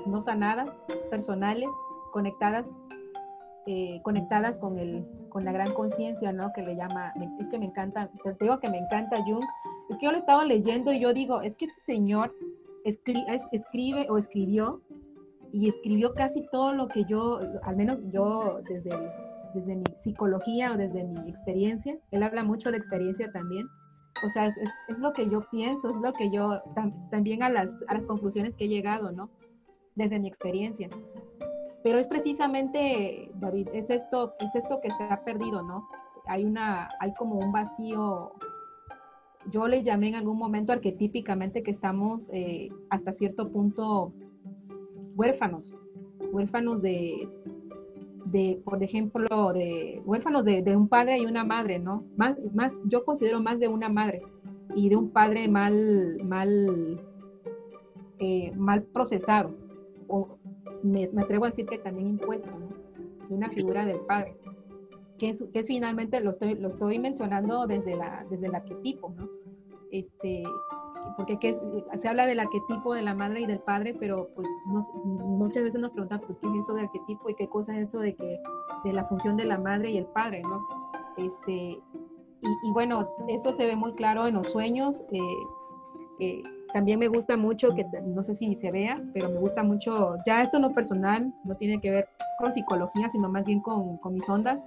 [0.06, 0.70] no sanadas,
[1.10, 1.68] personales,
[2.12, 2.66] conectadas,
[3.66, 6.52] eh, conectadas con, el, con la gran conciencia, ¿no?
[6.52, 9.44] Que le llama, es que me encanta, te digo que me encanta Jung.
[9.88, 12.34] Es que yo lo he estado leyendo y yo digo, es que este señor
[12.84, 14.80] escribe o escribió
[15.53, 18.90] y escribió casi todo lo que yo, al menos yo desde,
[19.55, 23.68] desde mi psicología o desde mi experiencia, él habla mucho de experiencia también,
[24.24, 24.57] o sea, es,
[24.88, 26.62] es lo que yo pienso, es lo que yo,
[27.11, 29.30] también a las, a las conclusiones que he llegado, ¿no?
[29.94, 30.88] Desde mi experiencia.
[31.82, 35.88] Pero es precisamente, David, es esto, es esto que se ha perdido, ¿no?
[36.26, 38.32] Hay una, hay como un vacío
[39.50, 44.12] yo le llamé en algún momento arquetípicamente que estamos eh, hasta cierto punto
[45.14, 45.74] huérfanos,
[46.32, 47.28] huérfanos de,
[48.26, 52.04] de, por ejemplo, de huérfanos de, un padre y una madre, ¿no?
[52.16, 54.22] Más, más, yo considero más de una madre
[54.74, 57.00] y de un padre mal, mal,
[58.18, 59.54] eh, mal procesado,
[60.08, 60.38] o
[60.82, 62.68] me, atrevo a decir que también impuesto, ¿no?
[63.28, 64.36] De una figura del padre,
[65.18, 69.28] que es, que finalmente, lo estoy, lo estoy mencionando desde, la, desde el arquetipo, ¿no?
[69.90, 70.42] Este,
[71.16, 71.38] porque
[71.96, 75.90] se habla del arquetipo de la madre y del padre, pero pues muchas veces nos
[75.90, 78.38] preguntan por qué es eso de arquetipo y qué cosa es eso de que
[78.84, 80.66] de la función de la madre y el padre, ¿no?
[81.16, 81.78] Este,
[82.62, 85.04] y, bueno, eso se ve muy claro en los sueños.
[85.12, 85.20] Eh,
[86.20, 86.42] eh,
[86.72, 90.42] también me gusta mucho, que no sé si se vea, pero me gusta mucho, ya
[90.42, 92.08] esto no personal, no tiene que ver
[92.38, 94.58] con psicología, sino más bien con, con mis ondas,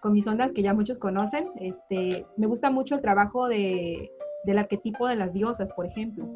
[0.00, 1.48] con mis ondas que ya muchos conocen.
[1.56, 4.10] Este, me gusta mucho el trabajo de
[4.44, 6.26] del arquetipo de las diosas, por ejemplo.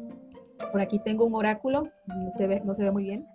[0.71, 3.25] Por aquí tengo un oráculo, no se ve, muy bien,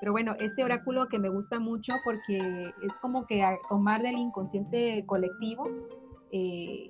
[0.00, 5.04] pero bueno, este oráculo que me gusta mucho porque es como que tomar del inconsciente
[5.06, 5.68] colectivo,
[6.30, 6.88] eh,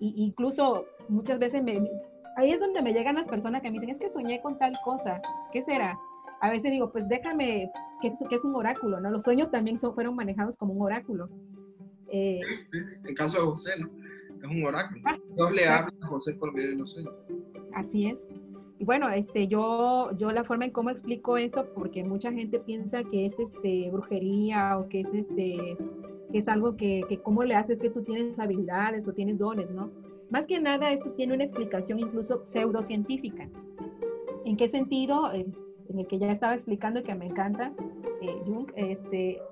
[0.00, 1.88] incluso muchas veces me,
[2.36, 4.72] ahí es donde me llegan las personas que me dicen, es que soñé con tal
[4.84, 5.20] cosa,
[5.52, 5.98] ¿qué será?
[6.40, 7.70] A veces digo, pues déjame,
[8.00, 9.10] que, que es un oráculo, ¿no?
[9.10, 11.28] Los sueños también son, fueron manejados como un oráculo.
[12.08, 12.40] Eh,
[13.04, 13.88] en caso de José, ¿no?
[14.42, 15.00] Es un oráculo.
[15.04, 17.14] Ah, Dios le habla a José por medio de los sueños.
[17.74, 18.18] Así es.
[18.78, 23.04] Y bueno, este, yo, yo la forma en cómo explico esto, porque mucha gente piensa
[23.04, 25.76] que es este, brujería o que es, este,
[26.32, 29.70] que es algo que, que cómo le haces que tú tienes habilidades o tienes dones,
[29.70, 29.90] ¿no?
[30.30, 33.48] Más que nada, esto tiene una explicación incluso pseudocientífica.
[34.44, 35.32] ¿En qué sentido?
[35.32, 35.54] En,
[35.94, 37.70] el que ya estaba explicando y que me encanta,
[38.22, 39.42] eh, Jung, este,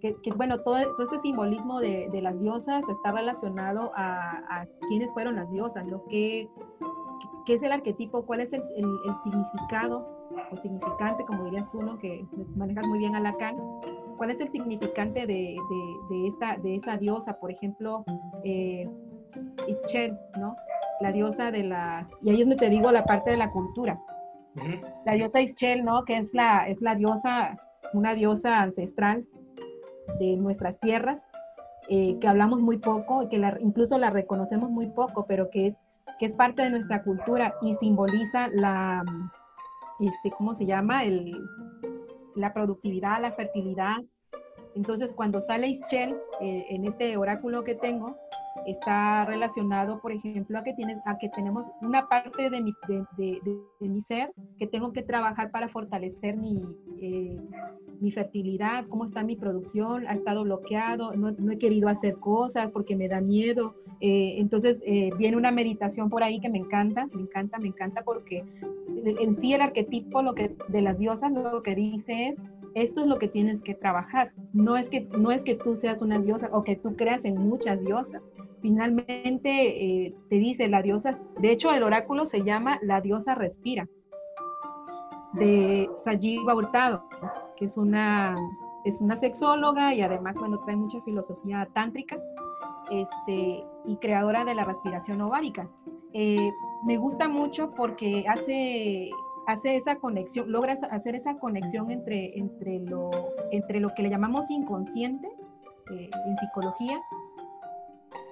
[0.00, 5.12] que, bueno, todo, todo, este simbolismo de, de, las diosas está relacionado a, a quiénes
[5.12, 6.04] fueron las diosas, ¿no?
[6.08, 6.48] ¿Qué,
[7.46, 8.24] qué es el arquetipo?
[8.26, 8.84] ¿Cuál es el, el,
[9.24, 10.06] significado
[10.50, 11.98] o significante, como dirías tú, ¿no?
[11.98, 12.24] Que
[12.56, 13.56] manejas muy bien a Lacan.
[14.16, 17.38] ¿Cuál es el significante de, de, de esta, de esa diosa?
[17.38, 18.04] Por ejemplo,
[18.44, 18.88] eh,
[20.38, 20.56] ¿no?
[21.00, 22.08] La diosa de la...
[22.22, 24.00] Y ahí es donde te digo la parte de la cultura.
[25.04, 26.04] La diosa Ichel, ¿no?
[26.04, 27.56] Que es la, es la diosa,
[27.92, 29.26] una diosa ancestral
[30.18, 31.20] de nuestras tierras,
[31.88, 35.74] eh, que hablamos muy poco, que incluso la reconocemos muy poco, pero que es,
[36.18, 39.04] que es parte de nuestra cultura y simboliza la,
[40.00, 41.04] este, ¿cómo se llama?
[41.04, 41.36] El,
[42.34, 43.96] la productividad, la fertilidad,
[44.74, 48.16] Entonces, cuando sale Ischel eh, en este oráculo que tengo,
[48.66, 53.60] está relacionado, por ejemplo, a que, tiene, a que tenemos una parte de mi, de,
[53.80, 56.60] mi, ser que tengo que trabajar para fortalecer mi,
[57.00, 57.38] eh,
[58.00, 62.70] mi fertilidad, cómo está mi producción, ha estado bloqueado, no, no he querido hacer cosas
[62.72, 63.76] porque me da miedo.
[64.00, 68.02] Eh, entonces, eh, viene una meditación por ahí que me encanta, me encanta, me encanta
[68.02, 68.44] porque
[69.04, 72.36] en sí el arquetipo lo que, de las diosas lo que dice es
[72.76, 74.32] esto es lo que tienes que trabajar.
[74.52, 77.38] No es que, no es que tú seas una diosa o que tú creas en
[77.48, 78.22] muchas diosas.
[78.60, 83.88] Finalmente eh, te dice la diosa, de hecho el oráculo se llama La diosa respira,
[85.32, 87.04] de Sajiva Hurtado,
[87.56, 88.36] que es una,
[88.84, 92.18] es una sexóloga y además, bueno, trae mucha filosofía tántrica
[92.90, 95.66] este, y creadora de la respiración ovárica.
[96.12, 96.50] Eh,
[96.84, 99.10] me gusta mucho porque hace
[99.46, 103.10] hace esa conexión, logra hacer esa conexión entre, entre, lo,
[103.52, 105.28] entre lo que le llamamos inconsciente
[105.90, 107.00] eh, en psicología,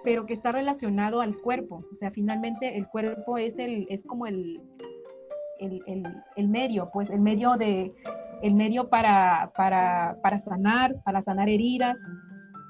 [0.02, 1.84] pero que está relacionado al cuerpo.
[1.92, 4.60] O sea, finalmente el cuerpo es, el, es como el,
[5.60, 7.94] el, medio, pues el medio, de,
[8.42, 11.96] el medio para, para, para sanar, para sanar heridas,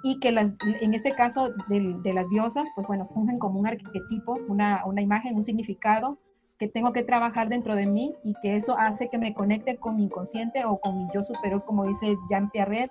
[0.07, 3.67] y que las, en este caso de, de, las diosas, pues bueno, fungen como un
[3.67, 6.19] arquetipo, una, una imagen, un significado
[6.59, 9.97] que tengo que trabajar dentro de mí y que eso hace que me conecte con
[9.97, 12.91] mi inconsciente o con mi yo superior, como dice Jean Pierre,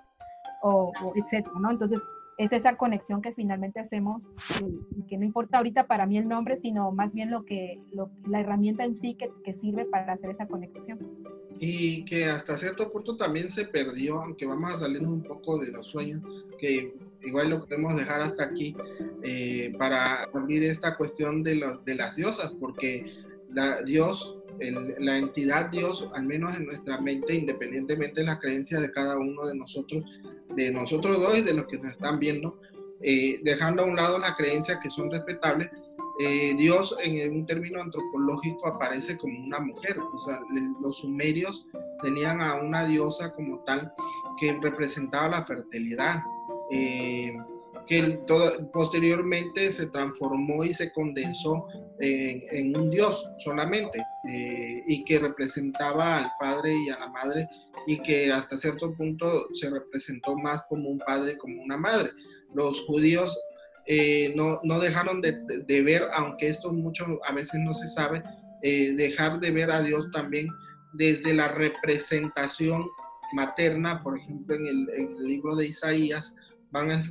[0.62, 1.70] o, o etcétera, ¿no?
[1.70, 2.00] Entonces,
[2.38, 4.30] es esa conexión que finalmente hacemos
[4.96, 7.80] y, que no importa ahorita para mí el nombre, sino más bien lo que,
[8.26, 10.98] la herramienta en sí que, que, sirve para hacer esa conexión.
[11.60, 15.70] Y que hasta cierto punto también se perdió, aunque vamos a salirnos un poco de
[15.70, 16.22] los sueños,
[16.58, 18.76] que igual lo podemos dejar hasta aquí
[19.22, 23.04] eh, para abrir esta cuestión de, los, de las diosas, porque
[23.84, 24.36] Dios,
[24.98, 29.46] la entidad Dios, al menos en nuestra mente, independientemente de la creencia de cada uno
[29.46, 30.04] de nosotros,
[30.54, 32.58] de nosotros dos y de los que nos están viendo,
[33.00, 35.70] eh, dejando a un lado la creencia que son respetables,
[36.20, 39.98] eh, Dios en un término antropológico aparece como una mujer.
[39.98, 40.40] O sea,
[40.80, 41.68] los sumerios
[42.02, 43.92] tenían a una diosa como tal
[44.38, 46.22] que representaba la fertilidad.
[46.70, 47.36] Eh,
[47.86, 48.20] que
[48.72, 51.66] posteriormente se transformó y se condensó
[51.98, 57.48] en, un Dios solamente eh, y que representaba al Padre y a la Madre
[57.86, 62.10] y que hasta cierto punto se representó más como un padre, como una madre.
[62.54, 63.36] Los judíos
[63.86, 68.22] eh, no, no, dejaron de, ver, aunque esto mucho a veces no se sabe,
[68.62, 70.48] eh, dejar de ver a Dios también
[70.94, 72.86] desde la representación
[73.34, 76.34] materna, por ejemplo en el libro de Isaías,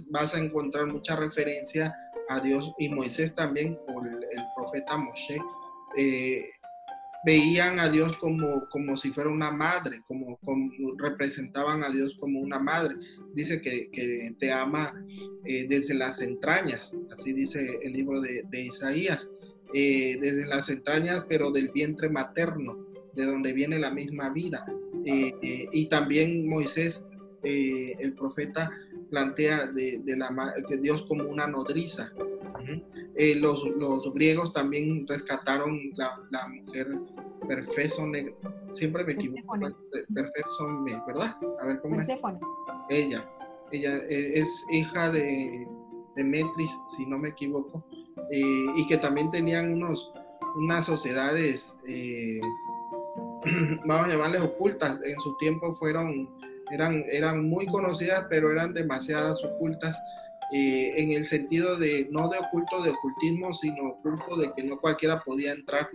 [0.10, 1.94] vas a encontrar mucha referencia
[2.30, 4.20] a Dios y Moisés también, o el,
[4.56, 5.40] profeta Moshe,
[5.98, 6.50] eh,
[7.26, 10.40] veían a Dios como, como si fuera una madre, como,
[10.98, 12.96] representaban a Dios como una madre.
[13.34, 14.94] Dice que, que te ama
[15.46, 19.30] eh, desde las entrañas, así dice el libro de, de Isaías,
[19.74, 24.66] eh, desde las entrañas, pero del vientre materno, de donde viene la misma vida.
[25.06, 27.04] y también Moisés,
[27.44, 28.72] el profeta,
[29.14, 32.12] plantea de, la, que Dios como una nodriza.
[33.16, 36.88] Eh, los, los, griegos también rescataron la, la mujer
[37.48, 38.34] Perfesone,
[38.72, 39.54] siempre me equivoco,
[40.16, 41.36] Perfesone, ¿verdad?
[41.62, 42.08] A ver cómo es.
[42.90, 43.30] Ella,
[43.72, 45.68] ella eh, es hija de,
[46.16, 47.86] de Metris, si no me equivoco,
[48.32, 50.12] eh, y que también tenían unos,
[50.56, 51.78] unas sociedades,
[53.86, 56.32] vamos a llamarles ocultas, en su tiempo fueron
[56.74, 59.98] eran, eran muy conocidas, pero eran demasiadas ocultas
[60.52, 64.80] eh, en el sentido de, no de oculto de ocultismo, sino oculto de que no
[64.80, 65.90] cualquiera podía entrar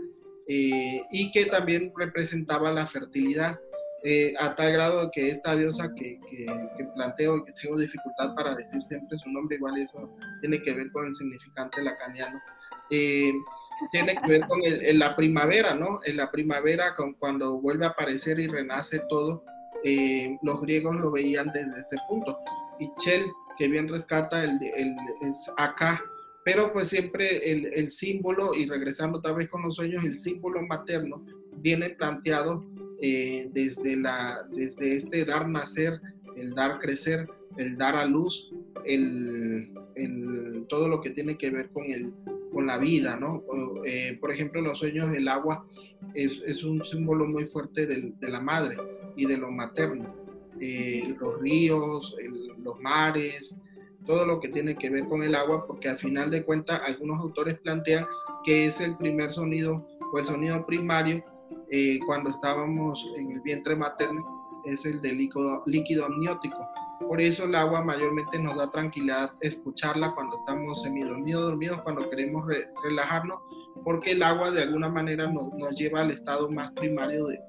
[0.49, 3.59] eh, y que también representaba la fertilidad.
[4.05, 6.47] Eh, a tal grado que esta diosa que, que,
[6.95, 10.09] planteo y que tengo dificultad para decir siempre su nombre, igual eso
[10.41, 12.41] tiene que ver con el significante lacaniano,
[12.89, 14.61] tiene que ver con
[14.93, 15.99] la primavera, ¿no?
[16.05, 19.43] En la primavera, con, cuando vuelve a aparecer y renace todo,
[19.85, 22.37] eh, los griegos lo veían desde ese punto.
[22.79, 23.24] Y Chel,
[23.57, 26.03] que bien rescata, el, el, es acá,
[26.45, 30.62] pero pues siempre el, el, símbolo, y regresando otra vez con los sueños, el símbolo
[30.62, 31.24] materno
[31.57, 32.64] viene planteado
[33.01, 36.01] eh, desde, la, desde este dar nacer,
[36.37, 38.51] el dar crecer, el dar a luz,
[38.85, 42.14] el, el, todo lo que tiene que ver con, el,
[42.53, 43.42] con la vida, ¿no?
[43.84, 45.66] Eh, por ejemplo, los sueños, el agua
[46.14, 48.76] es, es un símbolo muy fuerte de la madre
[49.16, 50.14] y de lo materno.
[50.61, 52.16] Eh, los ríos,
[52.62, 53.57] los mares,
[54.05, 57.20] todo lo que tiene que ver con el agua, porque al final de cuentas algunos
[57.20, 58.07] autores plantean
[58.44, 61.22] que es el primer sonido o el sonido primario
[61.70, 66.68] eh, cuando estábamos en el vientre materno es el de líquido, líquido amniótico.
[67.01, 72.44] Por eso el agua mayormente nos da tranquilidad escucharla cuando estamos semidormidos, dormidos, cuando queremos
[72.82, 73.38] relajarnos,
[73.84, 77.40] porque el agua de alguna manera nos, nos lleva al estado más primario de,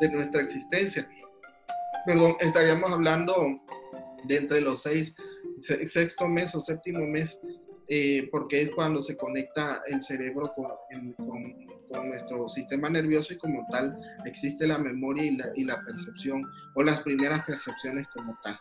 [0.00, 1.08] de, nuestra existencia.
[2.04, 3.60] Perdón, estaríamos hablando
[4.24, 5.14] de entre los seis,
[5.58, 7.40] sexto mes o séptimo mes,
[7.86, 10.66] eh, porque es cuando se conecta el cerebro con,
[11.14, 11.54] con,
[11.88, 16.48] con, nuestro sistema nervioso y como tal existe la memoria y la, y la percepción
[16.74, 18.58] o las primeras percepciones como tal.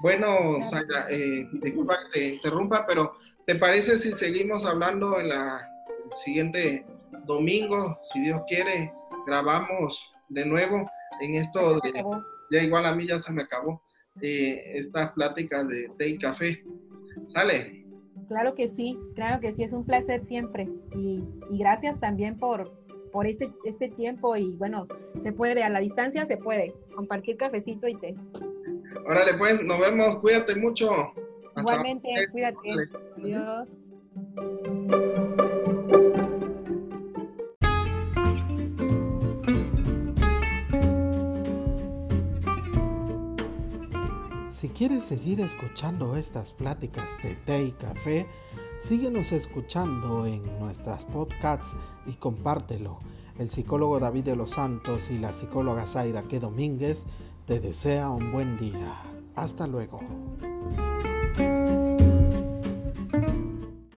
[0.00, 5.60] Bueno, Sara, eh, disculpa que te interrumpa, pero ¿te parece si seguimos hablando en la
[6.04, 6.86] el siguiente
[7.26, 7.96] domingo?
[8.00, 8.92] Si Dios quiere,
[9.26, 10.88] grabamos de nuevo
[11.20, 12.04] en esto de,
[12.50, 13.82] ya igual a mí ya se me acabó,
[14.20, 16.62] eh, estas pláticas de té y café.
[17.26, 17.84] ¿Sale?
[18.28, 20.68] Claro que sí, claro que sí, es un placer siempre.
[20.96, 22.72] Y, y gracias también por,
[23.10, 24.86] por este, este tiempo y bueno,
[25.22, 28.14] se puede, a la distancia se puede, compartir cafecito y té.
[29.06, 30.90] Órale, pues, nos vemos, cuídate mucho.
[31.54, 32.90] Hasta Igualmente, cuídate.
[33.16, 33.68] Adiós.
[44.52, 48.26] Si quieres seguir escuchando estas pláticas de té y café,
[48.80, 51.76] síguenos escuchando en nuestras podcasts
[52.06, 52.98] y compártelo.
[53.38, 57.06] El psicólogo David de los Santos y la psicóloga Zaira Que Domínguez
[57.48, 58.94] te desea un buen día.
[59.34, 60.00] Hasta luego.